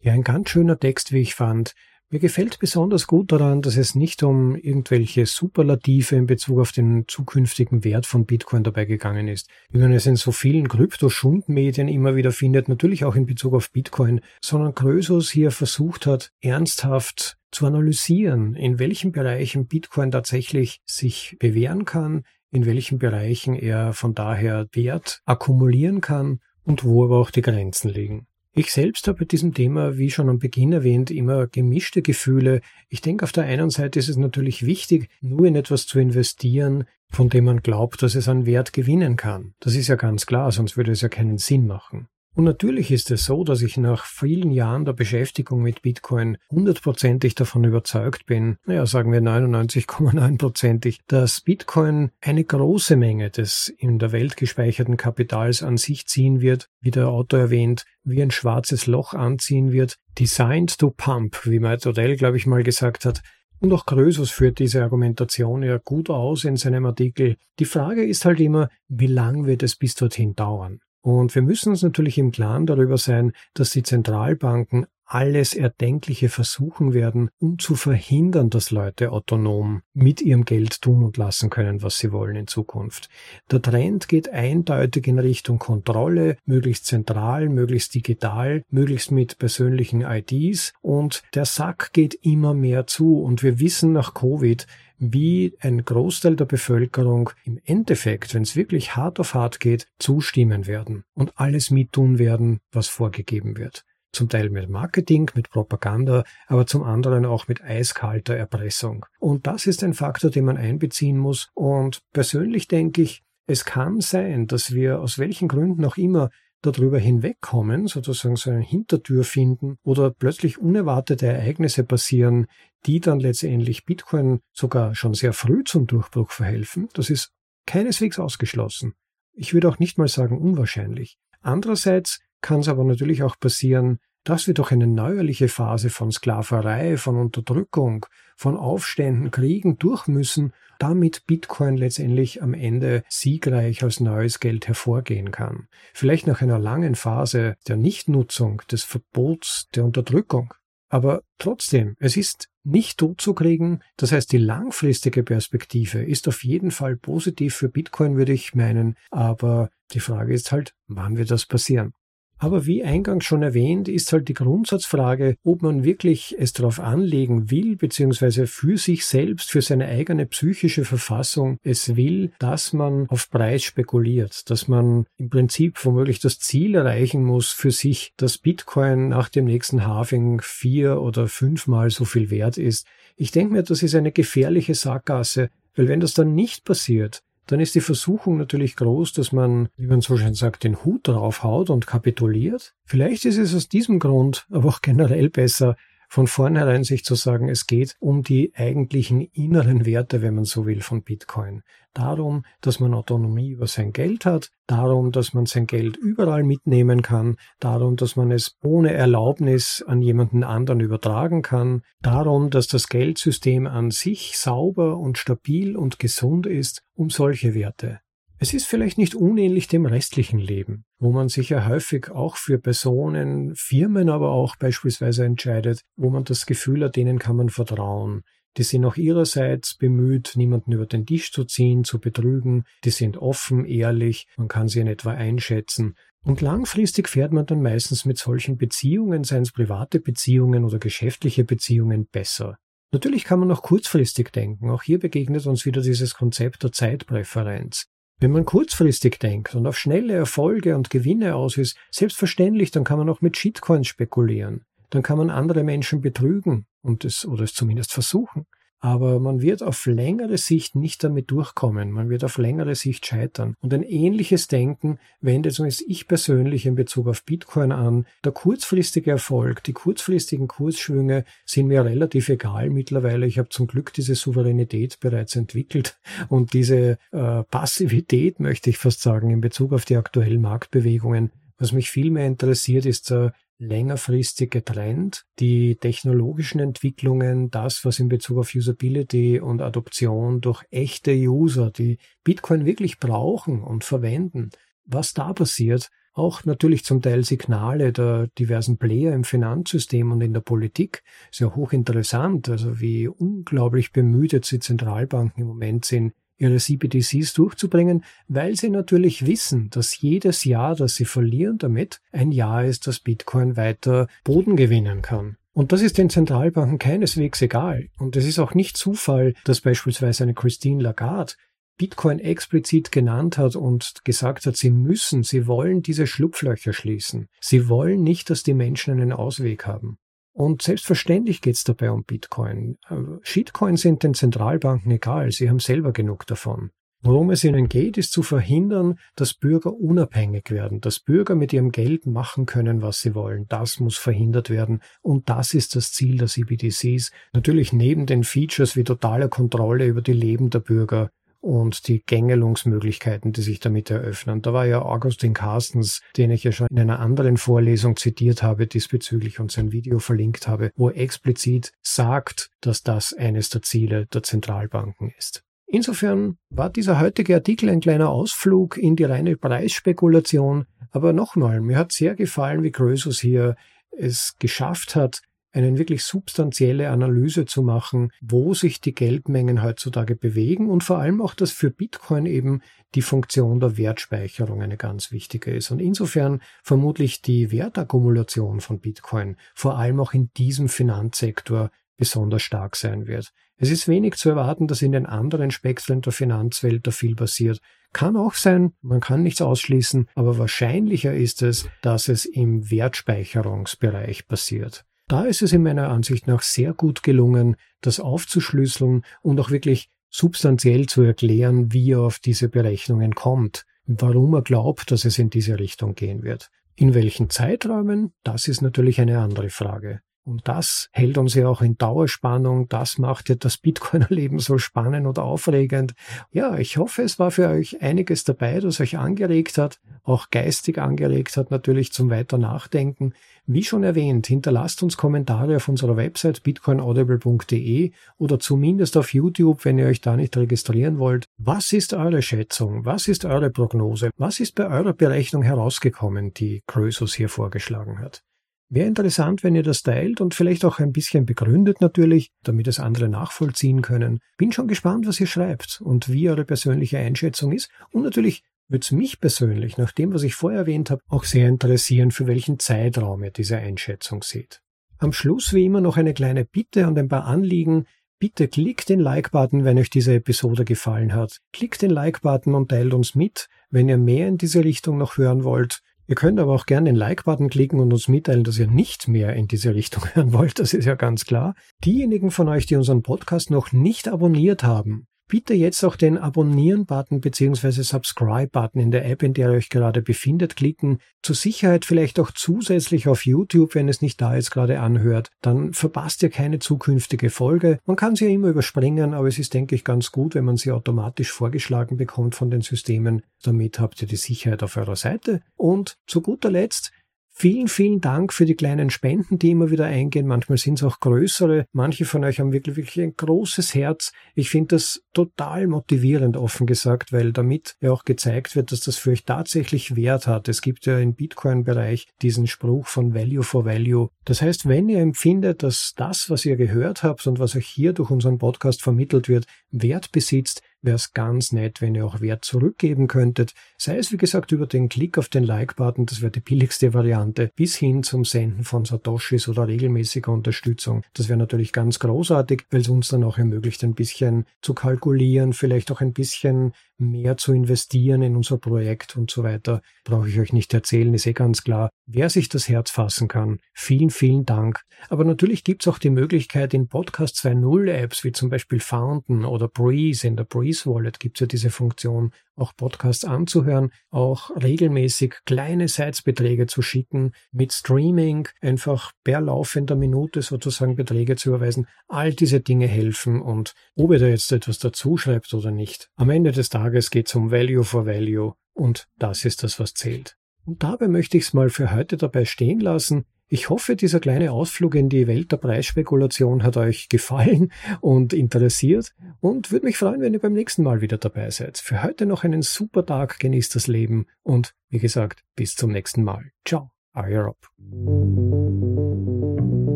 Ja, 0.00 0.12
ein 0.12 0.24
ganz 0.24 0.50
schöner 0.50 0.78
Text, 0.78 1.12
wie 1.12 1.20
ich 1.20 1.34
fand. 1.34 1.74
Mir 2.08 2.20
gefällt 2.20 2.60
besonders 2.60 3.08
gut 3.08 3.32
daran, 3.32 3.62
dass 3.62 3.76
es 3.76 3.96
nicht 3.96 4.22
um 4.22 4.54
irgendwelche 4.54 5.26
Superlative 5.26 6.14
in 6.14 6.26
Bezug 6.26 6.60
auf 6.60 6.70
den 6.70 7.08
zukünftigen 7.08 7.82
Wert 7.82 8.06
von 8.06 8.26
Bitcoin 8.26 8.62
dabei 8.62 8.84
gegangen 8.84 9.26
ist, 9.26 9.48
wie 9.70 9.78
man 9.78 9.92
es 9.92 10.06
in 10.06 10.14
so 10.14 10.30
vielen 10.30 10.68
Krypto-Schundmedien 10.68 11.88
immer 11.88 12.14
wieder 12.14 12.30
findet, 12.30 12.68
natürlich 12.68 13.04
auch 13.04 13.16
in 13.16 13.26
Bezug 13.26 13.54
auf 13.54 13.72
Bitcoin, 13.72 14.20
sondern 14.40 14.74
Krösus 14.74 15.30
hier 15.30 15.50
versucht 15.50 16.06
hat, 16.06 16.32
ernsthaft 16.40 17.38
zu 17.50 17.66
analysieren, 17.66 18.54
in 18.54 18.78
welchen 18.78 19.12
Bereichen 19.12 19.66
Bitcoin 19.66 20.10
tatsächlich 20.10 20.80
sich 20.84 21.36
bewähren 21.38 21.84
kann, 21.84 22.24
in 22.50 22.66
welchen 22.66 22.98
Bereichen 22.98 23.54
er 23.54 23.92
von 23.92 24.14
daher 24.14 24.66
Wert 24.72 25.20
akkumulieren 25.24 26.00
kann 26.00 26.40
und 26.64 26.84
wo 26.84 27.04
aber 27.04 27.18
auch 27.18 27.30
die 27.30 27.42
Grenzen 27.42 27.90
liegen. 27.90 28.26
Ich 28.58 28.72
selbst 28.72 29.06
habe 29.06 29.18
bei 29.18 29.24
diesem 29.26 29.52
Thema, 29.52 29.98
wie 29.98 30.10
schon 30.10 30.30
am 30.30 30.38
Beginn 30.38 30.72
erwähnt, 30.72 31.10
immer 31.10 31.46
gemischte 31.46 32.00
Gefühle. 32.00 32.62
Ich 32.88 33.02
denke, 33.02 33.24
auf 33.24 33.32
der 33.32 33.44
einen 33.44 33.68
Seite 33.68 33.98
ist 33.98 34.08
es 34.08 34.16
natürlich 34.16 34.64
wichtig, 34.64 35.10
nur 35.20 35.44
in 35.44 35.56
etwas 35.56 35.86
zu 35.86 35.98
investieren, 35.98 36.84
von 37.10 37.28
dem 37.28 37.44
man 37.44 37.60
glaubt, 37.60 38.02
dass 38.02 38.14
es 38.14 38.28
an 38.28 38.46
Wert 38.46 38.72
gewinnen 38.72 39.16
kann. 39.16 39.52
Das 39.60 39.74
ist 39.74 39.88
ja 39.88 39.96
ganz 39.96 40.24
klar, 40.24 40.50
sonst 40.52 40.78
würde 40.78 40.92
es 40.92 41.02
ja 41.02 41.10
keinen 41.10 41.36
Sinn 41.36 41.66
machen. 41.66 42.08
Und 42.36 42.44
natürlich 42.44 42.90
ist 42.90 43.10
es 43.10 43.24
so, 43.24 43.44
dass 43.44 43.62
ich 43.62 43.78
nach 43.78 44.04
vielen 44.04 44.50
Jahren 44.50 44.84
der 44.84 44.92
Beschäftigung 44.92 45.62
mit 45.62 45.80
Bitcoin 45.80 46.36
hundertprozentig 46.50 47.34
davon 47.34 47.64
überzeugt 47.64 48.26
bin, 48.26 48.58
naja, 48.66 48.84
sagen 48.84 49.10
wir 49.10 49.22
99,9prozentig, 49.22 50.98
dass 51.06 51.40
Bitcoin 51.40 52.10
eine 52.20 52.44
große 52.44 52.96
Menge 52.96 53.30
des 53.30 53.72
in 53.78 53.98
der 53.98 54.12
Welt 54.12 54.36
gespeicherten 54.36 54.98
Kapitals 54.98 55.62
an 55.62 55.78
sich 55.78 56.08
ziehen 56.08 56.42
wird, 56.42 56.68
wie 56.82 56.90
der 56.90 57.08
Autor 57.08 57.40
erwähnt, 57.40 57.86
wie 58.04 58.20
ein 58.20 58.30
schwarzes 58.30 58.86
Loch 58.86 59.14
anziehen 59.14 59.72
wird, 59.72 59.96
designed 60.18 60.76
to 60.76 60.90
pump, 60.90 61.46
wie 61.46 61.58
Matt 61.58 61.86
Odell, 61.86 62.16
glaube 62.16 62.36
ich, 62.36 62.46
mal 62.46 62.62
gesagt 62.62 63.06
hat, 63.06 63.22
und 63.60 63.72
auch 63.72 63.86
Krösus 63.86 64.30
führt 64.30 64.58
diese 64.58 64.82
Argumentation 64.82 65.62
ja 65.62 65.78
gut 65.78 66.10
aus 66.10 66.44
in 66.44 66.56
seinem 66.56 66.84
Artikel. 66.84 67.36
Die 67.58 67.64
Frage 67.64 68.04
ist 68.04 68.26
halt 68.26 68.40
immer, 68.40 68.68
wie 68.88 69.06
lang 69.06 69.46
wird 69.46 69.62
es 69.62 69.74
bis 69.76 69.94
dorthin 69.94 70.34
dauern? 70.34 70.80
Und 71.06 71.36
wir 71.36 71.42
müssen 71.42 71.68
uns 71.68 71.84
natürlich 71.84 72.18
im 72.18 72.32
Klaren 72.32 72.66
darüber 72.66 72.98
sein, 72.98 73.30
dass 73.54 73.70
die 73.70 73.84
Zentralbanken 73.84 74.86
alles 75.04 75.54
Erdenkliche 75.54 76.28
versuchen 76.28 76.94
werden, 76.94 77.30
um 77.38 77.60
zu 77.60 77.76
verhindern, 77.76 78.50
dass 78.50 78.72
Leute 78.72 79.12
autonom 79.12 79.82
mit 79.94 80.20
ihrem 80.20 80.44
Geld 80.44 80.82
tun 80.82 81.04
und 81.04 81.16
lassen 81.16 81.48
können, 81.48 81.80
was 81.80 81.98
sie 81.98 82.10
wollen 82.10 82.34
in 82.34 82.48
Zukunft. 82.48 83.08
Der 83.52 83.62
Trend 83.62 84.08
geht 84.08 84.30
eindeutig 84.30 85.06
in 85.06 85.20
Richtung 85.20 85.60
Kontrolle, 85.60 86.38
möglichst 86.44 86.86
zentral, 86.86 87.48
möglichst 87.50 87.94
digital, 87.94 88.64
möglichst 88.68 89.12
mit 89.12 89.38
persönlichen 89.38 90.00
IDs 90.00 90.72
und 90.82 91.22
der 91.34 91.44
Sack 91.44 91.92
geht 91.92 92.18
immer 92.22 92.52
mehr 92.52 92.88
zu 92.88 93.22
und 93.22 93.44
wir 93.44 93.60
wissen 93.60 93.92
nach 93.92 94.12
Covid, 94.12 94.66
wie 94.98 95.56
ein 95.60 95.84
Großteil 95.84 96.36
der 96.36 96.44
Bevölkerung 96.44 97.30
im 97.44 97.60
Endeffekt, 97.64 98.34
wenn 98.34 98.42
es 98.42 98.56
wirklich 98.56 98.96
hart 98.96 99.20
auf 99.20 99.34
hart 99.34 99.60
geht, 99.60 99.88
zustimmen 99.98 100.66
werden 100.66 101.04
und 101.14 101.32
alles 101.36 101.70
mittun 101.70 102.18
werden, 102.18 102.60
was 102.72 102.88
vorgegeben 102.88 103.56
wird. 103.56 103.84
Zum 104.12 104.28
Teil 104.28 104.48
mit 104.48 104.70
Marketing, 104.70 105.30
mit 105.34 105.50
Propaganda, 105.50 106.24
aber 106.46 106.66
zum 106.66 106.82
anderen 106.82 107.26
auch 107.26 107.48
mit 107.48 107.62
eiskalter 107.62 108.34
Erpressung. 108.34 109.04
Und 109.18 109.46
das 109.46 109.66
ist 109.66 109.84
ein 109.84 109.92
Faktor, 109.92 110.30
den 110.30 110.46
man 110.46 110.56
einbeziehen 110.56 111.18
muss. 111.18 111.50
Und 111.52 112.00
persönlich 112.12 112.66
denke 112.66 113.02
ich, 113.02 113.22
es 113.46 113.64
kann 113.64 114.00
sein, 114.00 114.46
dass 114.46 114.72
wir 114.72 115.00
aus 115.00 115.18
welchen 115.18 115.48
Gründen 115.48 115.84
auch 115.84 115.98
immer 115.98 116.30
darüber 116.62 116.98
hinwegkommen, 116.98 117.86
sozusagen 117.86 118.36
so 118.36 118.50
eine 118.50 118.62
Hintertür 118.62 119.24
finden 119.24 119.76
oder 119.84 120.10
plötzlich 120.10 120.58
unerwartete 120.58 121.26
Ereignisse 121.26 121.84
passieren, 121.84 122.46
die 122.86 123.00
dann 123.00 123.20
letztendlich 123.20 123.84
Bitcoin 123.84 124.40
sogar 124.52 124.94
schon 124.94 125.14
sehr 125.14 125.32
früh 125.32 125.64
zum 125.64 125.86
Durchbruch 125.86 126.30
verhelfen, 126.30 126.88
das 126.94 127.10
ist 127.10 127.32
keineswegs 127.66 128.18
ausgeschlossen. 128.18 128.94
Ich 129.32 129.52
würde 129.52 129.68
auch 129.68 129.78
nicht 129.78 129.98
mal 129.98 130.08
sagen 130.08 130.38
unwahrscheinlich. 130.38 131.18
Andererseits 131.42 132.20
kann 132.40 132.60
es 132.60 132.68
aber 132.68 132.84
natürlich 132.84 133.22
auch 133.22 133.38
passieren, 133.38 133.98
dass 134.24 134.48
wir 134.48 134.54
durch 134.54 134.72
eine 134.72 134.88
neuerliche 134.88 135.48
Phase 135.48 135.88
von 135.88 136.10
Sklaverei, 136.10 136.96
von 136.96 137.16
Unterdrückung, 137.16 138.06
von 138.36 138.56
Aufständen, 138.56 139.30
Kriegen 139.30 139.78
durch 139.78 140.08
müssen, 140.08 140.52
damit 140.80 141.26
Bitcoin 141.26 141.76
letztendlich 141.76 142.42
am 142.42 142.52
Ende 142.52 143.04
siegreich 143.08 143.84
als 143.84 144.00
neues 144.00 144.40
Geld 144.40 144.66
hervorgehen 144.66 145.30
kann. 145.30 145.68
Vielleicht 145.94 146.26
nach 146.26 146.42
einer 146.42 146.58
langen 146.58 146.96
Phase 146.96 147.54
der 147.68 147.76
Nichtnutzung, 147.76 148.62
des 148.70 148.82
Verbots, 148.82 149.68
der 149.74 149.84
Unterdrückung. 149.84 150.52
Aber 150.88 151.22
trotzdem, 151.38 151.96
es 152.00 152.16
ist 152.16 152.48
nicht 152.66 152.98
totzukriegen. 152.98 153.82
Das 153.96 154.12
heißt, 154.12 154.32
die 154.32 154.38
langfristige 154.38 155.22
Perspektive 155.22 156.02
ist 156.02 156.28
auf 156.28 156.44
jeden 156.44 156.70
Fall 156.70 156.96
positiv 156.96 157.54
für 157.54 157.68
Bitcoin, 157.68 158.16
würde 158.16 158.32
ich 158.32 158.54
meinen. 158.54 158.96
Aber 159.10 159.70
die 159.92 160.00
Frage 160.00 160.34
ist 160.34 160.52
halt, 160.52 160.74
wann 160.86 161.16
wird 161.16 161.30
das 161.30 161.46
passieren? 161.46 161.92
Aber 162.38 162.66
wie 162.66 162.84
eingangs 162.84 163.24
schon 163.24 163.42
erwähnt, 163.42 163.88
ist 163.88 164.12
halt 164.12 164.28
die 164.28 164.34
Grundsatzfrage, 164.34 165.36
ob 165.42 165.62
man 165.62 165.84
wirklich 165.84 166.34
es 166.38 166.52
darauf 166.52 166.80
anlegen 166.80 167.50
will, 167.50 167.76
beziehungsweise 167.76 168.46
für 168.46 168.76
sich 168.76 169.06
selbst, 169.06 169.50
für 169.50 169.62
seine 169.62 169.86
eigene 169.86 170.26
psychische 170.26 170.84
Verfassung 170.84 171.58
es 171.62 171.96
will, 171.96 172.32
dass 172.38 172.74
man 172.74 173.08
auf 173.08 173.30
Preis 173.30 173.62
spekuliert, 173.62 174.50
dass 174.50 174.68
man 174.68 175.06
im 175.16 175.30
Prinzip 175.30 175.82
womöglich 175.84 176.20
das 176.20 176.38
Ziel 176.38 176.74
erreichen 176.74 177.24
muss 177.24 177.52
für 177.52 177.70
sich, 177.70 178.12
dass 178.18 178.36
Bitcoin 178.36 179.08
nach 179.08 179.30
dem 179.30 179.46
nächsten 179.46 179.86
Halving 179.86 180.42
vier 180.42 181.00
oder 181.00 181.28
fünfmal 181.28 181.88
so 181.88 182.04
viel 182.04 182.30
wert 182.30 182.58
ist. 182.58 182.86
Ich 183.16 183.30
denke 183.30 183.54
mir, 183.54 183.62
das 183.62 183.82
ist 183.82 183.94
eine 183.94 184.12
gefährliche 184.12 184.74
Sackgasse, 184.74 185.48
weil 185.74 185.88
wenn 185.88 186.00
das 186.00 186.12
dann 186.12 186.34
nicht 186.34 186.64
passiert, 186.64 187.22
dann 187.46 187.60
ist 187.60 187.74
die 187.74 187.80
Versuchung 187.80 188.36
natürlich 188.36 188.76
groß, 188.76 189.12
dass 189.12 189.32
man, 189.32 189.68
wie 189.76 189.86
man 189.86 190.00
so 190.00 190.16
schön 190.16 190.34
sagt, 190.34 190.64
den 190.64 190.84
Hut 190.84 191.08
draufhaut 191.08 191.70
und 191.70 191.86
kapituliert. 191.86 192.74
Vielleicht 192.84 193.24
ist 193.24 193.38
es 193.38 193.54
aus 193.54 193.68
diesem 193.68 193.98
Grund 193.98 194.46
aber 194.50 194.68
auch 194.68 194.80
generell 194.82 195.30
besser, 195.30 195.76
von 196.08 196.26
vornherein 196.26 196.84
sich 196.84 197.04
zu 197.04 197.14
sagen, 197.14 197.48
es 197.48 197.66
geht 197.66 197.96
um 198.00 198.22
die 198.22 198.52
eigentlichen 198.54 199.20
inneren 199.20 199.86
Werte, 199.86 200.22
wenn 200.22 200.34
man 200.34 200.44
so 200.44 200.66
will, 200.66 200.80
von 200.80 201.02
Bitcoin. 201.02 201.62
Darum, 201.94 202.44
dass 202.60 202.78
man 202.78 202.92
Autonomie 202.92 203.50
über 203.50 203.66
sein 203.66 203.92
Geld 203.92 204.26
hat, 204.26 204.50
darum, 204.66 205.12
dass 205.12 205.32
man 205.32 205.46
sein 205.46 205.66
Geld 205.66 205.96
überall 205.96 206.42
mitnehmen 206.42 207.00
kann, 207.00 207.36
darum, 207.58 207.96
dass 207.96 208.16
man 208.16 208.30
es 208.30 208.56
ohne 208.62 208.92
Erlaubnis 208.92 209.82
an 209.86 210.02
jemanden 210.02 210.44
anderen 210.44 210.80
übertragen 210.80 211.42
kann, 211.42 211.82
darum, 212.02 212.50
dass 212.50 212.66
das 212.66 212.88
Geldsystem 212.88 213.66
an 213.66 213.90
sich 213.90 214.36
sauber 214.36 214.98
und 214.98 215.16
stabil 215.16 215.76
und 215.76 215.98
gesund 215.98 216.46
ist, 216.46 216.82
um 216.94 217.08
solche 217.08 217.54
Werte. 217.54 218.00
Es 218.38 218.52
ist 218.52 218.66
vielleicht 218.66 218.98
nicht 218.98 219.14
unähnlich 219.14 219.66
dem 219.66 219.86
restlichen 219.86 220.38
Leben, 220.38 220.84
wo 220.98 221.10
man 221.10 221.28
sich 221.28 221.48
ja 221.48 221.66
häufig 221.66 222.10
auch 222.10 222.36
für 222.36 222.58
Personen, 222.58 223.54
Firmen 223.54 224.10
aber 224.10 224.30
auch 224.30 224.56
beispielsweise 224.56 225.24
entscheidet, 225.24 225.80
wo 225.96 226.10
man 226.10 226.24
das 226.24 226.44
Gefühl 226.44 226.84
hat, 226.84 226.96
denen 226.96 227.18
kann 227.18 227.36
man 227.36 227.48
vertrauen. 227.48 228.22
Die 228.58 228.62
sind 228.62 228.84
auch 228.84 228.96
ihrerseits 228.96 229.76
bemüht, 229.76 230.32
niemanden 230.36 230.72
über 230.72 230.86
den 230.86 231.06
Tisch 231.06 231.32
zu 231.32 231.44
ziehen, 231.44 231.84
zu 231.84 231.98
betrügen. 231.98 232.64
Die 232.84 232.90
sind 232.90 233.16
offen, 233.16 233.64
ehrlich, 233.64 234.26
man 234.36 234.48
kann 234.48 234.68
sie 234.68 234.80
in 234.80 234.86
etwa 234.86 235.12
einschätzen. 235.12 235.94
Und 236.22 236.40
langfristig 236.40 237.08
fährt 237.08 237.32
man 237.32 237.46
dann 237.46 237.62
meistens 237.62 238.04
mit 238.04 238.18
solchen 238.18 238.56
Beziehungen, 238.56 239.24
seien 239.24 239.42
es 239.42 239.52
private 239.52 240.00
Beziehungen 240.00 240.64
oder 240.64 240.78
geschäftliche 240.78 241.44
Beziehungen, 241.44 242.06
besser. 242.06 242.56
Natürlich 242.92 243.24
kann 243.24 243.40
man 243.40 243.50
auch 243.50 243.62
kurzfristig 243.62 244.30
denken. 244.30 244.70
Auch 244.70 244.82
hier 244.82 244.98
begegnet 244.98 245.46
uns 245.46 245.66
wieder 245.66 245.82
dieses 245.82 246.14
Konzept 246.14 246.62
der 246.62 246.72
Zeitpräferenz. 246.72 247.86
Wenn 248.18 248.30
man 248.30 248.46
kurzfristig 248.46 249.18
denkt 249.18 249.54
und 249.54 249.66
auf 249.66 249.76
schnelle 249.76 250.14
Erfolge 250.14 250.74
und 250.74 250.88
Gewinne 250.88 251.34
aus 251.34 251.58
ist, 251.58 251.76
selbstverständlich, 251.90 252.70
dann 252.70 252.84
kann 252.84 252.98
man 252.98 253.10
auch 253.10 253.20
mit 253.20 253.36
Shitcoins 253.36 253.88
spekulieren. 253.88 254.64
Dann 254.88 255.02
kann 255.02 255.18
man 255.18 255.28
andere 255.28 255.64
Menschen 255.64 256.00
betrügen 256.00 256.66
und 256.80 257.04
es, 257.04 257.26
oder 257.26 257.44
es 257.44 257.52
zumindest 257.52 257.92
versuchen. 257.92 258.46
Aber 258.80 259.18
man 259.20 259.40
wird 259.40 259.62
auf 259.62 259.86
längere 259.86 260.38
Sicht 260.38 260.76
nicht 260.76 261.02
damit 261.02 261.30
durchkommen. 261.30 261.90
Man 261.90 262.10
wird 262.10 262.24
auf 262.24 262.38
längere 262.38 262.74
Sicht 262.74 263.06
scheitern. 263.06 263.54
Und 263.60 263.72
ein 263.72 263.82
ähnliches 263.82 264.48
Denken 264.48 264.98
wende 265.20 265.50
zumindest 265.50 265.84
ich 265.88 266.08
persönlich 266.08 266.66
in 266.66 266.74
Bezug 266.74 267.08
auf 267.08 267.24
Bitcoin 267.24 267.72
an. 267.72 268.06
Der 268.24 268.32
kurzfristige 268.32 269.12
Erfolg, 269.12 269.62
die 269.64 269.72
kurzfristigen 269.72 270.46
Kursschwünge 270.46 271.24
sind 271.44 271.68
mir 271.68 271.84
relativ 271.84 272.28
egal 272.28 272.70
mittlerweile. 272.70 273.26
Ich 273.26 273.38
habe 273.38 273.48
zum 273.48 273.66
Glück 273.66 273.92
diese 273.92 274.14
Souveränität 274.14 275.00
bereits 275.00 275.36
entwickelt 275.36 275.98
und 276.28 276.52
diese 276.52 276.98
äh, 277.12 277.42
Passivität, 277.44 278.40
möchte 278.40 278.70
ich 278.70 278.78
fast 278.78 279.00
sagen, 279.00 279.30
in 279.30 279.40
Bezug 279.40 279.72
auf 279.72 279.84
die 279.84 279.96
aktuellen 279.96 280.40
Marktbewegungen. 280.40 281.32
Was 281.58 281.72
mich 281.72 281.90
viel 281.90 282.10
mehr 282.10 282.26
interessiert, 282.26 282.84
ist 282.84 283.10
der 283.10 283.32
längerfristige 283.58 284.64
Trend, 284.64 285.24
die 285.38 285.76
technologischen 285.76 286.60
Entwicklungen, 286.60 287.50
das, 287.50 287.84
was 287.84 287.98
in 287.98 288.08
Bezug 288.08 288.38
auf 288.38 288.54
Usability 288.54 289.40
und 289.40 289.62
Adoption 289.62 290.40
durch 290.40 290.64
echte 290.70 291.12
User, 291.12 291.70
die 291.70 291.98
Bitcoin 292.22 292.66
wirklich 292.66 292.98
brauchen 292.98 293.62
und 293.62 293.84
verwenden, 293.84 294.50
was 294.84 295.14
da 295.14 295.32
passiert, 295.32 295.88
auch 296.12 296.44
natürlich 296.44 296.84
zum 296.84 297.02
Teil 297.02 297.24
Signale 297.24 297.92
der 297.92 298.28
diversen 298.38 298.78
Player 298.78 299.14
im 299.14 299.24
Finanzsystem 299.24 300.12
und 300.12 300.22
in 300.22 300.32
der 300.32 300.40
Politik. 300.40 301.02
Sehr 301.30 301.54
hochinteressant, 301.54 302.48
also 302.48 302.80
wie 302.80 303.06
unglaublich 303.06 303.92
bemüht 303.92 304.32
jetzt 304.32 304.50
die 304.50 304.58
Zentralbanken 304.58 305.42
im 305.42 305.48
Moment 305.48 305.84
sind, 305.84 306.14
ihre 306.38 306.56
CBDCs 306.56 307.32
durchzubringen, 307.34 308.04
weil 308.28 308.56
sie 308.56 308.70
natürlich 308.70 309.26
wissen, 309.26 309.70
dass 309.70 310.00
jedes 310.00 310.44
Jahr, 310.44 310.76
das 310.76 310.96
sie 310.96 311.04
verlieren 311.04 311.58
damit, 311.58 312.00
ein 312.12 312.32
Jahr 312.32 312.64
ist, 312.64 312.86
dass 312.86 313.00
Bitcoin 313.00 313.56
weiter 313.56 314.08
Boden 314.24 314.56
gewinnen 314.56 315.02
kann. 315.02 315.36
Und 315.52 315.72
das 315.72 315.80
ist 315.80 315.96
den 315.96 316.10
Zentralbanken 316.10 316.78
keineswegs 316.78 317.40
egal. 317.40 317.88
Und 317.98 318.14
es 318.16 318.26
ist 318.26 318.38
auch 318.38 318.52
nicht 318.52 318.76
Zufall, 318.76 319.32
dass 319.44 319.62
beispielsweise 319.62 320.24
eine 320.24 320.34
Christine 320.34 320.82
Lagarde 320.82 321.32
Bitcoin 321.78 322.18
explizit 322.20 322.90
genannt 322.90 323.36
hat 323.36 323.54
und 323.54 324.04
gesagt 324.04 324.46
hat, 324.46 324.56
sie 324.56 324.70
müssen, 324.70 325.22
sie 325.22 325.46
wollen 325.46 325.82
diese 325.82 326.06
Schlupflöcher 326.06 326.72
schließen. 326.72 327.28
Sie 327.40 327.68
wollen 327.68 328.02
nicht, 328.02 328.30
dass 328.30 328.42
die 328.42 328.54
Menschen 328.54 328.94
einen 328.94 329.12
Ausweg 329.12 329.66
haben. 329.66 329.98
Und 330.36 330.60
selbstverständlich 330.60 331.40
geht 331.40 331.56
es 331.56 331.64
dabei 331.64 331.90
um 331.90 332.04
Bitcoin. 332.04 332.76
Shitcoins 333.22 333.80
sind 333.80 334.02
den 334.02 334.12
Zentralbanken 334.12 334.92
egal, 334.92 335.32
sie 335.32 335.48
haben 335.48 335.60
selber 335.60 335.92
genug 335.92 336.26
davon. 336.26 336.72
Worum 337.00 337.30
es 337.30 337.42
ihnen 337.42 337.70
geht, 337.70 337.96
ist 337.96 338.12
zu 338.12 338.22
verhindern, 338.22 338.98
dass 339.14 339.32
Bürger 339.32 339.72
unabhängig 339.72 340.50
werden, 340.50 340.82
dass 340.82 341.00
Bürger 341.00 341.36
mit 341.36 341.54
ihrem 341.54 341.72
Geld 341.72 342.04
machen 342.04 342.44
können, 342.44 342.82
was 342.82 343.00
sie 343.00 343.14
wollen. 343.14 343.46
Das 343.48 343.80
muss 343.80 343.96
verhindert 343.96 344.50
werden 344.50 344.82
und 345.00 345.30
das 345.30 345.54
ist 345.54 345.74
das 345.74 345.92
Ziel 345.92 346.18
der 346.18 346.28
CBDCs. 346.28 347.12
Natürlich 347.32 347.72
neben 347.72 348.04
den 348.04 348.22
Features 348.22 348.76
wie 348.76 348.84
totaler 348.84 349.28
Kontrolle 349.28 349.86
über 349.86 350.02
die 350.02 350.12
Leben 350.12 350.50
der 350.50 350.60
Bürger 350.60 351.10
und 351.46 351.86
die 351.86 352.02
Gängelungsmöglichkeiten, 352.04 353.32
die 353.32 353.40
sich 353.40 353.60
damit 353.60 353.88
eröffnen. 353.90 354.42
Da 354.42 354.52
war 354.52 354.66
ja 354.66 354.82
Augustin 354.82 355.32
Carstens, 355.32 356.02
den 356.16 356.32
ich 356.32 356.42
ja 356.42 356.50
schon 356.50 356.66
in 356.70 356.80
einer 356.80 356.98
anderen 356.98 357.36
Vorlesung 357.36 357.94
zitiert 357.96 358.42
habe 358.42 358.66
diesbezüglich 358.66 359.38
und 359.38 359.52
sein 359.52 359.70
Video 359.70 360.00
verlinkt 360.00 360.48
habe, 360.48 360.72
wo 360.74 360.90
er 360.90 361.00
explizit 361.00 361.72
sagt, 361.82 362.50
dass 362.60 362.82
das 362.82 363.14
eines 363.14 363.48
der 363.48 363.62
Ziele 363.62 364.06
der 364.06 364.24
Zentralbanken 364.24 365.12
ist. 365.16 365.44
Insofern 365.68 366.36
war 366.50 366.68
dieser 366.68 367.00
heutige 367.00 367.36
Artikel 367.36 367.68
ein 367.68 367.80
kleiner 367.80 368.10
Ausflug 368.10 368.76
in 368.76 368.96
die 368.96 369.04
reine 369.04 369.36
Preisspekulation. 369.36 370.66
Aber 370.90 371.12
nochmal, 371.12 371.60
mir 371.60 371.78
hat 371.78 371.92
sehr 371.92 372.16
gefallen, 372.16 372.64
wie 372.64 372.72
Krösus 372.72 373.20
hier 373.20 373.54
es 373.92 374.34
geschafft 374.40 374.96
hat, 374.96 375.20
eine 375.56 375.78
wirklich 375.78 376.04
substanzielle 376.04 376.90
Analyse 376.90 377.46
zu 377.46 377.62
machen, 377.62 378.12
wo 378.20 378.52
sich 378.52 378.80
die 378.80 378.94
Geldmengen 378.94 379.62
heutzutage 379.62 380.14
bewegen 380.14 380.68
und 380.68 380.84
vor 380.84 380.98
allem 380.98 381.22
auch, 381.22 381.34
dass 381.34 381.50
für 381.50 381.70
Bitcoin 381.70 382.26
eben 382.26 382.60
die 382.94 383.02
Funktion 383.02 383.58
der 383.58 383.78
Wertspeicherung 383.78 384.62
eine 384.62 384.76
ganz 384.76 385.12
wichtige 385.12 385.52
ist. 385.52 385.70
Und 385.70 385.80
insofern 385.80 386.42
vermutlich 386.62 387.22
die 387.22 387.50
Wertakkumulation 387.50 388.60
von 388.60 388.80
Bitcoin 388.80 389.36
vor 389.54 389.78
allem 389.78 389.98
auch 390.00 390.12
in 390.12 390.30
diesem 390.36 390.68
Finanzsektor 390.68 391.70
besonders 391.96 392.42
stark 392.42 392.76
sein 392.76 393.06
wird. 393.06 393.32
Es 393.56 393.70
ist 393.70 393.88
wenig 393.88 394.16
zu 394.16 394.28
erwarten, 394.28 394.66
dass 394.66 394.82
in 394.82 394.92
den 394.92 395.06
anderen 395.06 395.50
Spektren 395.50 396.02
der 396.02 396.12
Finanzwelt 396.12 396.86
da 396.86 396.90
viel 396.90 397.14
passiert. 397.16 397.60
Kann 397.94 398.16
auch 398.16 398.34
sein, 398.34 398.74
man 398.82 399.00
kann 399.00 399.22
nichts 399.22 399.40
ausschließen, 399.40 400.10
aber 400.14 400.36
wahrscheinlicher 400.36 401.14
ist 401.14 401.40
es, 401.40 401.66
dass 401.80 402.08
es 402.08 402.26
im 402.26 402.70
Wertspeicherungsbereich 402.70 404.28
passiert. 404.28 404.84
Da 405.08 405.24
ist 405.24 405.42
es 405.42 405.52
in 405.52 405.62
meiner 405.62 405.88
Ansicht 405.88 406.26
nach 406.26 406.42
sehr 406.42 406.74
gut 406.74 407.04
gelungen, 407.04 407.56
das 407.80 408.00
aufzuschlüsseln 408.00 409.04
und 409.22 409.38
auch 409.38 409.50
wirklich 409.50 409.88
substanziell 410.10 410.86
zu 410.86 411.02
erklären, 411.02 411.72
wie 411.72 411.92
er 411.92 412.00
auf 412.00 412.18
diese 412.18 412.48
Berechnungen 412.48 413.14
kommt, 413.14 413.66
warum 413.86 414.34
er 414.34 414.42
glaubt, 414.42 414.90
dass 414.90 415.04
es 415.04 415.18
in 415.18 415.30
diese 415.30 415.58
Richtung 415.60 415.94
gehen 415.94 416.22
wird. 416.22 416.50
In 416.74 416.94
welchen 416.94 417.30
Zeiträumen, 417.30 418.12
das 418.24 418.48
ist 418.48 418.62
natürlich 418.62 419.00
eine 419.00 419.20
andere 419.20 419.50
Frage. 419.50 420.00
Und 420.26 420.48
das 420.48 420.88
hält 420.90 421.18
uns 421.18 421.34
ja 421.34 421.48
auch 421.48 421.62
in 421.62 421.78
Dauerspannung. 421.78 422.68
Das 422.68 422.98
macht 422.98 423.28
ja 423.28 423.36
das 423.36 423.58
Bitcoiner-Leben 423.58 424.40
so 424.40 424.58
spannend 424.58 425.06
oder 425.06 425.22
aufregend. 425.22 425.94
Ja, 426.32 426.58
ich 426.58 426.78
hoffe, 426.78 427.02
es 427.02 427.20
war 427.20 427.30
für 427.30 427.48
euch 427.48 427.80
einiges 427.80 428.24
dabei, 428.24 428.58
das 428.58 428.80
euch 428.80 428.98
angeregt 428.98 429.56
hat, 429.56 429.78
auch 430.02 430.30
geistig 430.30 430.78
angeregt 430.78 431.36
hat, 431.36 431.52
natürlich 431.52 431.92
zum 431.92 432.10
weiter 432.10 432.38
Nachdenken. 432.38 433.12
Wie 433.46 433.62
schon 433.62 433.84
erwähnt, 433.84 434.26
hinterlasst 434.26 434.82
uns 434.82 434.96
Kommentare 434.96 435.54
auf 435.54 435.68
unserer 435.68 435.96
Website 435.96 436.42
bitcoinaudible.de 436.42 437.92
oder 438.18 438.40
zumindest 438.40 438.96
auf 438.96 439.14
YouTube, 439.14 439.64
wenn 439.64 439.78
ihr 439.78 439.86
euch 439.86 440.00
da 440.00 440.16
nicht 440.16 440.36
registrieren 440.36 440.98
wollt. 440.98 441.26
Was 441.38 441.72
ist 441.72 441.94
eure 441.94 442.22
Schätzung? 442.22 442.84
Was 442.84 443.06
ist 443.06 443.24
eure 443.24 443.50
Prognose? 443.50 444.10
Was 444.16 444.40
ist 444.40 444.56
bei 444.56 444.68
eurer 444.68 444.92
Berechnung 444.92 445.44
herausgekommen, 445.44 446.34
die 446.34 446.64
Krösus 446.66 447.14
hier 447.14 447.28
vorgeschlagen 447.28 448.00
hat? 448.00 448.24
Wäre 448.68 448.88
interessant, 448.88 449.44
wenn 449.44 449.54
ihr 449.54 449.62
das 449.62 449.82
teilt 449.82 450.20
und 450.20 450.34
vielleicht 450.34 450.64
auch 450.64 450.80
ein 450.80 450.92
bisschen 450.92 451.24
begründet 451.24 451.80
natürlich, 451.80 452.32
damit 452.42 452.66
es 452.66 452.80
andere 452.80 453.08
nachvollziehen 453.08 453.80
können. 453.80 454.18
Bin 454.38 454.50
schon 454.50 454.66
gespannt, 454.66 455.06
was 455.06 455.20
ihr 455.20 455.28
schreibt 455.28 455.80
und 455.80 456.08
wie 456.08 456.28
eure 456.28 456.44
persönliche 456.44 456.98
Einschätzung 456.98 457.52
ist. 457.52 457.70
Und 457.92 458.02
natürlich 458.02 458.42
würde 458.68 458.82
es 458.82 458.90
mich 458.90 459.20
persönlich, 459.20 459.76
nach 459.76 459.92
dem, 459.92 460.12
was 460.12 460.24
ich 460.24 460.34
vorher 460.34 460.60
erwähnt 460.60 460.90
habe, 460.90 461.00
auch 461.08 461.22
sehr 461.22 461.48
interessieren, 461.48 462.10
für 462.10 462.26
welchen 462.26 462.58
Zeitraum 462.58 463.22
ihr 463.22 463.30
diese 463.30 463.56
Einschätzung 463.56 464.22
seht. 464.22 464.60
Am 464.98 465.12
Schluss 465.12 465.52
wie 465.52 465.66
immer 465.66 465.80
noch 465.80 465.96
eine 465.96 466.14
kleine 466.14 466.44
Bitte 466.44 466.88
und 466.88 466.98
ein 466.98 467.08
paar 467.08 467.24
Anliegen. 467.24 467.86
Bitte 468.18 468.48
klickt 468.48 468.88
den 468.88 468.98
Like-Button, 468.98 469.64
wenn 469.64 469.78
euch 469.78 469.90
diese 469.90 470.14
Episode 470.14 470.64
gefallen 470.64 471.14
hat. 471.14 471.38
Klickt 471.52 471.82
den 471.82 471.90
Like-Button 471.90 472.54
und 472.54 472.70
teilt 472.70 472.94
uns 472.94 473.14
mit, 473.14 473.46
wenn 473.70 473.88
ihr 473.88 473.98
mehr 473.98 474.26
in 474.26 474.38
diese 474.38 474.64
Richtung 474.64 474.96
noch 474.98 475.18
hören 475.18 475.44
wollt. 475.44 475.82
Ihr 476.08 476.14
könnt 476.14 476.38
aber 476.38 476.52
auch 476.52 476.66
gerne 476.66 476.90
den 476.90 476.96
Like-Button 476.96 477.48
klicken 477.48 477.80
und 477.80 477.92
uns 477.92 478.06
mitteilen, 478.06 478.44
dass 478.44 478.58
ihr 478.58 478.68
nicht 478.68 479.08
mehr 479.08 479.34
in 479.34 479.48
diese 479.48 479.74
Richtung 479.74 480.04
hören 480.14 480.32
wollt. 480.32 480.58
Das 480.58 480.72
ist 480.72 480.84
ja 480.84 480.94
ganz 480.94 481.24
klar. 481.24 481.54
Diejenigen 481.84 482.30
von 482.30 482.48
euch, 482.48 482.66
die 482.66 482.76
unseren 482.76 483.02
Podcast 483.02 483.50
noch 483.50 483.72
nicht 483.72 484.08
abonniert 484.08 484.62
haben, 484.62 485.06
bitte 485.28 485.54
jetzt 485.54 485.84
auch 485.84 485.96
den 485.96 486.18
Abonnieren-Button 486.18 487.20
bzw. 487.20 487.82
Subscribe-Button 487.82 488.80
in 488.80 488.90
der 488.90 489.06
App, 489.06 489.22
in 489.22 489.34
der 489.34 489.50
ihr 489.50 489.56
euch 489.56 489.68
gerade 489.68 490.02
befindet, 490.02 490.56
klicken. 490.56 490.98
Zur 491.22 491.34
Sicherheit 491.34 491.84
vielleicht 491.84 492.20
auch 492.20 492.30
zusätzlich 492.30 493.08
auf 493.08 493.26
YouTube, 493.26 493.74
wenn 493.74 493.88
es 493.88 494.02
nicht 494.02 494.20
da 494.20 494.34
jetzt 494.34 494.50
gerade 494.50 494.80
anhört. 494.80 495.30
Dann 495.42 495.72
verpasst 495.72 496.22
ihr 496.22 496.30
keine 496.30 496.58
zukünftige 496.58 497.30
Folge. 497.30 497.78
Man 497.86 497.96
kann 497.96 498.16
sie 498.16 498.26
ja 498.26 498.30
immer 498.30 498.48
überspringen, 498.48 499.14
aber 499.14 499.28
es 499.28 499.38
ist, 499.38 499.54
denke 499.54 499.74
ich, 499.74 499.84
ganz 499.84 500.12
gut, 500.12 500.34
wenn 500.34 500.44
man 500.44 500.56
sie 500.56 500.72
automatisch 500.72 501.32
vorgeschlagen 501.32 501.96
bekommt 501.96 502.34
von 502.34 502.50
den 502.50 502.60
Systemen. 502.60 503.22
Damit 503.42 503.78
habt 503.78 504.00
ihr 504.02 504.08
die 504.08 504.16
Sicherheit 504.16 504.62
auf 504.62 504.76
eurer 504.76 504.96
Seite. 504.96 505.40
Und 505.56 505.96
zu 506.06 506.20
guter 506.20 506.50
Letzt, 506.50 506.92
Vielen, 507.38 507.68
vielen 507.68 508.00
Dank 508.00 508.32
für 508.32 508.46
die 508.46 508.54
kleinen 508.54 508.88
Spenden, 508.88 509.38
die 509.38 509.50
immer 509.50 509.70
wieder 509.70 509.84
eingehen. 509.84 510.26
Manchmal 510.26 510.56
sind 510.56 510.78
es 510.78 510.82
auch 510.82 511.00
größere. 511.00 511.66
Manche 511.70 512.06
von 512.06 512.24
euch 512.24 512.40
haben 512.40 512.54
wirklich, 512.54 512.76
wirklich 512.76 513.04
ein 513.04 513.14
großes 513.14 513.74
Herz. 513.74 514.12
Ich 514.34 514.48
finde 514.48 514.76
das 514.76 515.02
total 515.12 515.66
motivierend, 515.66 516.38
offen 516.38 516.66
gesagt, 516.66 517.12
weil 517.12 517.34
damit 517.34 517.76
ja 517.82 517.92
auch 517.92 518.04
gezeigt 518.04 518.56
wird, 518.56 518.72
dass 518.72 518.80
das 518.80 518.96
für 518.96 519.10
euch 519.10 519.24
tatsächlich 519.24 519.96
Wert 519.96 520.26
hat. 520.26 520.48
Es 520.48 520.62
gibt 520.62 520.86
ja 520.86 520.98
im 520.98 521.14
Bitcoin-Bereich 521.14 522.08
diesen 522.22 522.46
Spruch 522.46 522.86
von 522.86 523.12
Value 523.12 523.42
for 523.42 523.66
Value. 523.66 524.08
Das 524.24 524.40
heißt, 524.40 524.66
wenn 524.66 524.88
ihr 524.88 525.00
empfindet, 525.00 525.62
dass 525.62 525.92
das, 525.94 526.30
was 526.30 526.46
ihr 526.46 526.56
gehört 526.56 527.02
habt 527.02 527.26
und 527.26 527.38
was 527.38 527.54
euch 527.54 527.66
hier 527.66 527.92
durch 527.92 528.10
unseren 528.10 528.38
Podcast 528.38 528.82
vermittelt 528.82 529.28
wird, 529.28 529.44
Wert 529.70 530.10
besitzt, 530.10 530.62
wäre 530.86 530.96
es 530.96 531.12
ganz 531.12 531.52
nett, 531.52 531.82
wenn 531.82 531.94
ihr 531.94 532.06
auch 532.06 532.20
Wert 532.20 532.44
zurückgeben 532.44 533.08
könntet. 533.08 533.52
Sei 533.76 533.98
es, 533.98 534.12
wie 534.12 534.16
gesagt, 534.16 534.52
über 534.52 534.66
den 534.66 534.88
Klick 534.88 535.18
auf 535.18 535.28
den 535.28 535.44
Like-Button, 535.44 536.06
das 536.06 536.22
wäre 536.22 536.32
die 536.32 536.40
billigste 536.40 536.94
Variante, 536.94 537.50
bis 537.54 537.76
hin 537.76 538.02
zum 538.02 538.24
Senden 538.24 538.64
von 538.64 538.84
Satoshis 538.84 539.48
oder 539.48 539.68
regelmäßiger 539.68 540.32
Unterstützung. 540.32 541.02
Das 541.12 541.28
wäre 541.28 541.38
natürlich 541.38 541.72
ganz 541.72 541.98
großartig, 541.98 542.64
weil 542.70 542.80
es 542.80 542.88
uns 542.88 543.08
dann 543.08 543.24
auch 543.24 543.36
ermöglicht, 543.36 543.84
ein 543.84 543.94
bisschen 543.94 544.46
zu 544.62 544.72
kalkulieren, 544.72 545.52
vielleicht 545.52 545.90
auch 545.90 546.00
ein 546.00 546.12
bisschen 546.12 546.72
mehr 546.98 547.36
zu 547.36 547.52
investieren 547.52 548.22
in 548.22 548.36
unser 548.36 548.58
Projekt 548.58 549.16
und 549.16 549.30
so 549.30 549.42
weiter. 549.42 549.82
Brauche 550.04 550.28
ich 550.28 550.38
euch 550.38 550.52
nicht 550.52 550.72
erzählen, 550.74 551.12
ist 551.14 551.26
eh 551.26 551.32
ganz 551.32 551.62
klar. 551.62 551.90
Wer 552.06 552.30
sich 552.30 552.48
das 552.48 552.68
Herz 552.68 552.90
fassen 552.90 553.28
kann, 553.28 553.58
vielen, 553.72 554.10
vielen 554.10 554.44
Dank. 554.44 554.82
Aber 555.08 555.24
natürlich 555.24 555.64
gibt 555.64 555.82
es 555.82 555.92
auch 555.92 555.98
die 555.98 556.10
Möglichkeit 556.10 556.74
in 556.74 556.88
Podcast 556.88 557.36
2.0 557.36 557.90
Apps, 557.90 558.24
wie 558.24 558.32
zum 558.32 558.48
Beispiel 558.48 558.80
Fountain 558.80 559.44
oder 559.44 559.68
Breeze. 559.68 560.26
In 560.26 560.36
der 560.36 560.44
Breeze 560.44 560.88
Wallet 560.88 561.20
gibt 561.20 561.36
es 561.36 561.40
ja 561.40 561.46
diese 561.46 561.70
Funktion, 561.70 562.32
auch 562.56 562.74
Podcasts 562.76 563.24
anzuhören, 563.24 563.90
auch 564.10 564.50
regelmäßig 564.50 565.34
kleine 565.44 565.88
Sites-Beträge 565.88 566.66
zu 566.66 566.82
schicken, 566.82 567.32
mit 567.52 567.72
Streaming 567.72 568.48
einfach 568.60 569.12
per 569.24 569.40
laufender 569.40 569.94
Minute 569.94 570.42
sozusagen 570.42 570.96
Beträge 570.96 571.36
zu 571.36 571.50
überweisen. 571.50 571.86
All 572.08 572.32
diese 572.32 572.60
Dinge 572.60 572.86
helfen 572.86 573.40
und 573.40 573.74
ob 573.94 574.12
ihr 574.12 574.18
da 574.18 574.26
jetzt 574.26 574.50
etwas 574.52 574.78
dazu 574.78 575.16
schreibt 575.16 575.52
oder 575.54 575.70
nicht, 575.70 576.08
am 576.16 576.30
Ende 576.30 576.52
des 576.52 576.68
Tages 576.68 577.10
geht 577.10 577.28
es 577.28 577.34
um 577.34 577.50
Value 577.50 577.84
for 577.84 578.06
Value 578.06 578.54
und 578.72 579.06
das 579.18 579.44
ist 579.44 579.62
das, 579.62 579.78
was 579.78 579.94
zählt. 579.94 580.36
Und 580.64 580.82
dabei 580.82 581.08
möchte 581.08 581.36
ich 581.36 581.44
es 581.44 581.54
mal 581.54 581.70
für 581.70 581.94
heute 581.94 582.16
dabei 582.16 582.44
stehen 582.44 582.80
lassen. 582.80 583.24
Ich 583.48 583.70
hoffe, 583.70 583.94
dieser 583.94 584.18
kleine 584.18 584.50
Ausflug 584.50 584.96
in 584.96 585.08
die 585.08 585.28
Welt 585.28 585.52
der 585.52 585.58
Preisspekulation 585.58 586.64
hat 586.64 586.76
euch 586.76 587.08
gefallen 587.08 587.72
und 588.00 588.32
interessiert 588.32 589.14
und 589.40 589.70
würde 589.70 589.86
mich 589.86 589.98
freuen, 589.98 590.20
wenn 590.20 590.34
ihr 590.34 590.40
beim 590.40 590.52
nächsten 590.52 590.82
Mal 590.82 591.00
wieder 591.00 591.16
dabei 591.16 591.50
seid. 591.50 591.78
Für 591.78 592.02
heute 592.02 592.26
noch 592.26 592.42
einen 592.42 592.62
super 592.62 593.06
Tag, 593.06 593.38
genießt 593.38 593.76
das 593.76 593.86
Leben 593.86 594.26
und 594.42 594.74
wie 594.88 594.98
gesagt, 594.98 595.44
bis 595.54 595.76
zum 595.76 595.92
nächsten 595.92 596.24
Mal. 596.24 596.50
Ciao, 596.64 596.90
euer 597.14 597.44
Rob. 597.44 597.58